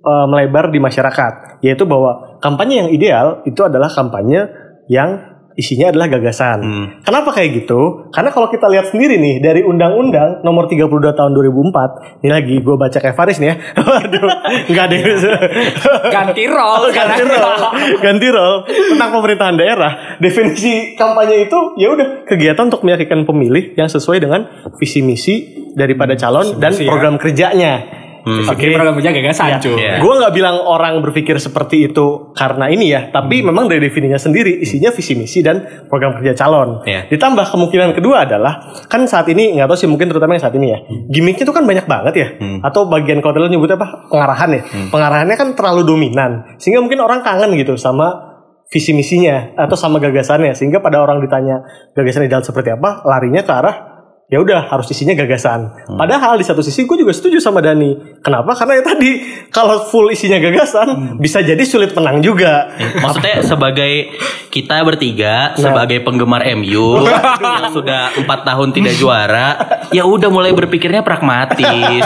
eh, 0.00 0.26
melebar 0.28 0.72
di 0.72 0.80
masyarakat 0.80 1.60
yaitu 1.60 1.84
bahwa 1.84 2.38
kampanye 2.40 2.84
yang 2.84 2.88
ideal 2.88 3.26
itu 3.44 3.60
adalah 3.64 3.88
kampanye 3.88 4.48
yang 4.88 5.37
isinya 5.58 5.90
adalah 5.90 6.06
gagasan. 6.06 6.58
Hmm. 6.62 6.86
Kenapa 7.02 7.34
kayak 7.34 7.66
gitu? 7.66 8.06
Karena 8.14 8.30
kalau 8.30 8.46
kita 8.46 8.70
lihat 8.70 8.94
sendiri 8.94 9.18
nih 9.18 9.42
dari 9.42 9.66
Undang-Undang 9.66 10.46
Nomor 10.46 10.70
32 10.70 10.86
Tahun 11.18 11.32
2004, 11.34 12.22
ini 12.22 12.30
lagi 12.30 12.54
gue 12.62 12.76
baca 12.78 12.98
kayak 13.02 13.18
Faris 13.18 13.42
nih 13.42 13.50
ya. 13.50 13.56
Waduh, 13.82 14.30
nggak 14.70 14.84
ada. 14.86 14.96
Ganti 16.14 16.44
role 16.46 16.86
ganti 16.98 17.22
role, 17.26 17.66
ganti 17.98 18.28
role 18.30 18.58
tentang 18.94 19.10
pemerintahan 19.10 19.56
daerah. 19.58 19.92
Definisi 20.22 20.94
kampanye 20.94 21.50
itu 21.50 21.58
ya 21.74 21.90
udah 21.90 22.22
kegiatan 22.22 22.70
untuk 22.70 22.86
meyakinkan 22.86 23.26
pemilih 23.26 23.74
yang 23.74 23.90
sesuai 23.90 24.22
dengan 24.22 24.46
visi 24.78 25.02
misi 25.02 25.66
daripada 25.74 26.14
calon 26.14 26.62
dan 26.62 26.70
misi 26.70 26.86
ya. 26.86 26.90
program 26.94 27.18
kerjanya. 27.18 28.06
Hmm. 28.24 28.46
Oke, 28.48 28.70
program 28.74 28.94
kerja 28.98 29.10
gagasan, 29.14 29.48
cuy. 29.62 29.78
Iya. 29.78 30.02
Gue 30.02 30.14
nggak 30.18 30.32
bilang 30.34 30.56
orang 30.62 30.98
berpikir 31.02 31.38
seperti 31.38 31.90
itu 31.90 32.34
karena 32.34 32.70
ini 32.70 32.90
ya, 32.90 33.10
tapi 33.10 33.40
memang 33.42 33.66
dari 33.70 33.82
definisinya 33.84 34.18
sendiri 34.18 34.58
isinya 34.62 34.90
visi 34.94 35.14
misi 35.14 35.40
dan 35.42 35.86
program 35.86 36.18
kerja 36.18 36.34
calon. 36.34 36.82
Iya. 36.84 37.06
Ditambah 37.08 37.46
kemungkinan 37.50 37.94
kedua 37.94 38.26
adalah 38.28 38.74
kan 38.90 39.06
saat 39.06 39.30
ini 39.32 39.56
nggak 39.56 39.68
tahu 39.70 39.78
sih 39.78 39.88
mungkin 39.88 40.10
terutama 40.10 40.34
yang 40.34 40.44
saat 40.44 40.56
ini 40.58 40.66
ya, 40.74 40.78
gimmicknya 41.08 41.44
tuh 41.46 41.56
kan 41.56 41.64
banyak 41.64 41.86
banget 41.86 42.14
ya, 42.14 42.28
atau 42.66 42.86
bagian 42.90 43.22
kalau 43.24 43.48
nyebutnya 43.48 43.78
apa? 43.78 44.10
Pengarahan 44.12 44.50
ya, 44.52 44.62
pengarahannya 44.92 45.36
kan 45.38 45.48
terlalu 45.56 45.86
dominan 45.88 46.58
sehingga 46.60 46.84
mungkin 46.84 47.00
orang 47.00 47.24
kangen 47.24 47.54
gitu 47.56 47.78
sama 47.80 48.28
visi 48.68 48.92
misinya 48.92 49.56
atau 49.56 49.74
sama 49.80 49.96
gagasannya. 49.96 50.52
Sehingga 50.52 50.84
pada 50.84 51.00
orang 51.00 51.24
ditanya 51.24 51.64
gagasan 51.96 52.28
ideal 52.28 52.44
seperti 52.44 52.76
apa? 52.76 53.00
Larinya 53.08 53.40
ke 53.40 53.52
arah 53.52 53.87
ya 54.28 54.44
udah 54.44 54.68
harus 54.68 54.92
isinya 54.92 55.16
gagasan. 55.16 55.88
Padahal 55.96 56.36
di 56.36 56.44
satu 56.44 56.60
sisi 56.60 56.84
gue 56.84 57.00
juga 57.00 57.16
setuju 57.16 57.40
sama 57.40 57.64
Dani. 57.64 58.20
Kenapa? 58.20 58.52
Karena 58.52 58.76
ya 58.76 58.84
tadi 58.84 59.10
kalau 59.56 59.88
full 59.88 60.12
isinya 60.12 60.36
gagasan 60.36 61.16
bisa 61.16 61.40
jadi 61.40 61.60
sulit 61.64 61.96
menang 61.96 62.20
juga. 62.20 62.68
Maksudnya 62.76 63.40
sebagai 63.40 64.12
kita 64.52 64.84
bertiga 64.84 65.56
sebagai 65.56 66.04
penggemar 66.04 66.44
MU 66.60 67.08
yang 67.56 67.72
sudah 67.72 68.12
empat 68.20 68.44
tahun 68.44 68.68
tidak 68.76 68.94
juara, 69.00 69.48
ya 69.96 70.04
udah 70.04 70.28
mulai 70.28 70.52
berpikirnya 70.52 71.00
pragmatis. 71.00 72.04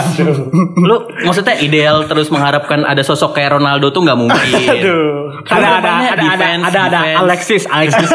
Lu 0.79 1.03
maksudnya 1.27 1.59
ideal 1.59 2.07
terus 2.07 2.31
mengharapkan 2.31 2.87
ada 2.87 3.03
sosok 3.03 3.35
kayak 3.35 3.59
Ronaldo 3.59 3.91
tuh 3.91 3.99
nggak 3.99 4.17
mungkin. 4.17 4.47
Aduh. 4.63 5.11
Ada 5.43 5.69
ada 5.83 5.91
ada 5.91 6.07
ada 6.07 6.23
Defense, 6.23 6.63
ada 6.63 6.79
ada 6.79 6.99
defense. 7.03 7.19
Alexis 7.19 7.63
Alexis. 7.67 8.09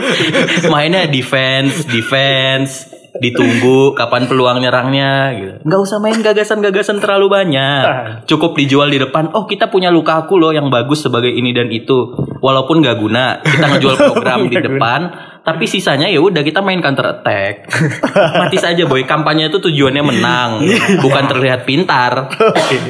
Mainnya 0.72 1.04
defense, 1.04 1.84
defense, 1.84 2.72
ditunggu 3.20 3.96
kapan 3.96 4.28
peluang 4.28 4.58
nyerangnya 4.60 5.12
gitu. 5.36 5.52
Nggak 5.64 5.80
usah 5.80 5.98
main 5.98 6.18
gagasan-gagasan 6.20 6.98
terlalu 7.00 7.26
banyak. 7.32 7.84
Cukup 8.30 8.56
dijual 8.56 8.88
di 8.92 8.98
depan. 9.00 9.32
Oh, 9.32 9.48
kita 9.48 9.68
punya 9.72 9.88
Lukaku 9.92 10.36
loh 10.36 10.52
yang 10.52 10.68
bagus 10.68 11.04
sebagai 11.04 11.30
ini 11.30 11.52
dan 11.56 11.72
itu. 11.72 12.12
Walaupun 12.40 12.84
nggak 12.84 12.96
guna, 13.00 13.40
kita 13.42 13.66
ngejual 13.76 13.96
program 14.12 14.46
di 14.46 14.58
depan, 14.60 15.00
tapi 15.46 15.62
sisanya 15.70 16.10
ya 16.10 16.18
udah 16.18 16.42
kita 16.42 16.58
main 16.58 16.82
counter 16.82 17.06
attack. 17.06 17.70
Mati 18.42 18.58
saja 18.58 18.82
boy, 18.82 19.06
kampanye 19.06 19.46
itu 19.46 19.62
tujuannya 19.62 20.02
menang, 20.02 20.66
bukan 20.98 21.24
terlihat 21.30 21.62
pintar. 21.62 22.34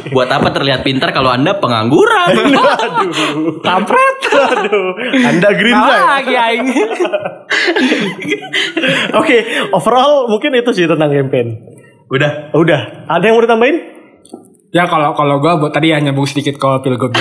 Buat 0.09 0.33
apa 0.33 0.49
terlihat 0.57 0.81
pintar 0.81 1.13
kalau 1.13 1.29
Anda 1.29 1.61
pengangguran? 1.61 2.33
Kampret. 3.69 4.17
Aduh. 4.33 4.89
Anda 5.21 5.53
ya? 5.53 5.85
lagi 6.17 6.33
aing. 6.33 6.67
Oke, 9.21 9.37
overall 9.77 10.33
mungkin 10.33 10.57
itu 10.57 10.73
sih 10.73 10.89
tentang 10.89 11.13
campaign. 11.13 11.61
udah. 12.09 12.57
Udah, 12.57 13.05
ada 13.05 13.21
yang 13.21 13.37
mau 13.37 13.45
ditambahin? 13.45 13.77
Ya 14.73 14.89
kalau 14.89 15.13
kalau 15.13 15.45
gua 15.45 15.61
buat 15.61 15.77
tadi 15.77 15.93
hanya 15.93 16.09
nyambung 16.09 16.25
sedikit 16.25 16.57
ke 16.57 16.69
pilgub. 16.81 17.13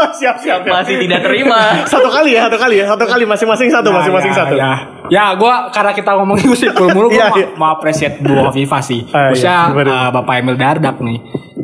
siap 0.18 0.36
siap. 0.40 0.60
siap. 0.64 0.72
Masih 0.72 0.96
tidak 1.02 1.20
terima. 1.24 1.60
Satu 1.92 2.08
kali 2.08 2.36
ya, 2.36 2.48
satu 2.48 2.58
kali 2.58 2.74
ya, 2.80 2.84
satu 2.88 3.04
kali 3.04 3.24
masing-masing 3.24 3.68
satu, 3.68 3.88
Nah, 3.90 4.00
masing-masing 4.00 4.32
ya, 4.32 4.38
satu. 4.38 4.54
Ya, 4.56 4.72
ya 5.10 5.24
gue 5.36 5.54
karena 5.70 5.92
kita 5.92 6.10
ngomongin 6.16 6.46
musik 6.48 6.70
full 6.72 6.90
mulu, 6.92 7.08
gue 7.12 7.18
Iya, 7.20 7.28
mau, 7.28 7.38
iya. 7.38 7.46
mau 7.56 7.68
appreciate 7.76 8.16
Bu 8.20 8.32
Hovifa 8.38 8.78
sih. 8.80 9.04
Ah, 9.10 9.28
iya, 9.28 9.28
Khususnya 9.32 9.56
gimana? 9.72 9.92
eh, 9.92 10.08
Bapak 10.14 10.34
Emil 10.40 10.56
Dardak 10.56 10.96
nih. 11.00 11.18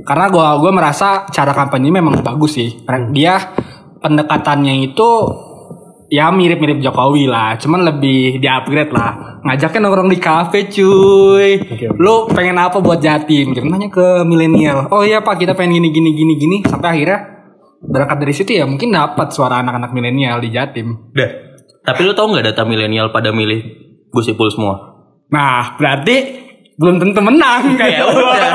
Karena 0.05 0.27
gue 0.33 0.47
gua 0.61 0.73
merasa 0.73 1.29
cara 1.29 1.53
kampanye 1.53 1.93
memang 1.93 2.25
bagus 2.25 2.57
sih. 2.57 2.81
Dia 3.13 3.37
pendekatannya 4.01 4.89
itu 4.89 5.11
ya 6.09 6.33
mirip-mirip 6.33 6.81
Jokowi 6.81 7.29
lah, 7.29 7.61
cuman 7.61 7.85
lebih 7.85 8.41
di 8.41 8.49
upgrade 8.49 8.89
lah. 8.89 9.41
Ngajakin 9.45 9.81
nongkrong 9.85 10.09
di 10.09 10.19
kafe 10.19 10.67
cuy. 10.67 11.61
Oke. 11.63 11.87
Lu 12.01 12.27
pengen 12.33 12.57
apa 12.57 12.81
buat 12.81 12.99
Jatim? 12.99 13.53
Gitu. 13.53 13.65
Nanya 13.69 13.93
ke 13.93 14.25
milenial. 14.25 14.89
Oh 14.91 15.05
iya 15.05 15.21
Pak, 15.21 15.39
kita 15.39 15.53
pengen 15.53 15.79
gini 15.79 15.93
gini 15.93 16.11
gini 16.17 16.35
gini 16.41 16.57
sampai 16.65 16.89
akhirnya 16.97 17.19
berangkat 17.83 18.19
dari 18.23 18.35
situ 18.35 18.51
ya 18.59 18.67
mungkin 18.67 18.91
dapat 18.91 19.31
suara 19.31 19.63
anak-anak 19.63 19.91
milenial 19.95 20.43
di 20.43 20.51
Jatim. 20.51 21.15
Dah. 21.15 21.31
Tapi 21.85 22.01
lu 22.05 22.13
tau 22.13 22.29
nggak 22.29 22.53
data 22.53 22.63
milenial 22.69 23.15
pada 23.15 23.33
milih 23.33 23.61
Gusipul 24.13 24.49
semua? 24.53 24.99
Nah, 25.29 25.77
berarti 25.77 26.48
belum 26.79 27.03
tentu 27.03 27.19
menang 27.19 27.75
kayak 27.75 27.99
Ya 27.99 28.05
udah. 28.15 28.55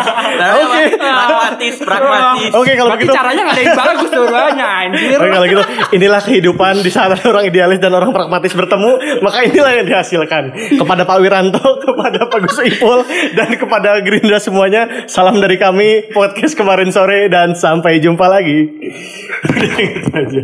Oke. 0.55 0.83
Pragmatis, 0.95 1.75
pragmatis. 1.77 2.51
Oke 2.55 2.71
kalau 2.73 2.95
Berarti 2.95 3.03
begitu. 3.03 3.19
caranya 3.19 3.41
gak 3.43 3.51
ada 3.53 3.62
yang 3.62 3.75
bagus 3.75 4.09
dua-duanya 4.09 4.67
anjir. 4.79 5.17
Oke 5.19 5.29
kalau 5.29 5.45
gitu 5.45 5.63
inilah 5.91 6.21
kehidupan 6.23 6.73
di 6.79 6.88
saat 6.88 7.12
ada 7.12 7.23
orang 7.27 7.45
idealis 7.45 7.83
dan 7.83 7.91
orang 7.91 8.15
pragmatis 8.15 8.55
bertemu 8.55 8.91
maka 9.19 9.38
inilah 9.43 9.71
yang 9.75 9.86
dihasilkan 9.86 10.43
kepada 10.79 11.03
Pak 11.03 11.17
Wiranto 11.19 11.67
kepada 11.86 12.19
Pak 12.25 12.39
Gus 12.47 12.59
Ipul 12.63 12.99
dan 13.36 13.49
kepada 13.53 13.99
Gerindra 13.99 14.39
semuanya 14.39 15.03
salam 15.05 15.38
dari 15.38 15.59
kami 15.59 16.07
podcast 16.09 16.55
kemarin 16.55 16.95
sore 16.95 17.27
dan 17.27 17.53
sampai 17.53 17.99
jumpa 17.99 18.23
lagi. 18.23 18.71
Udah 19.51 19.71
gitu 19.75 20.09
aja. 20.15 20.43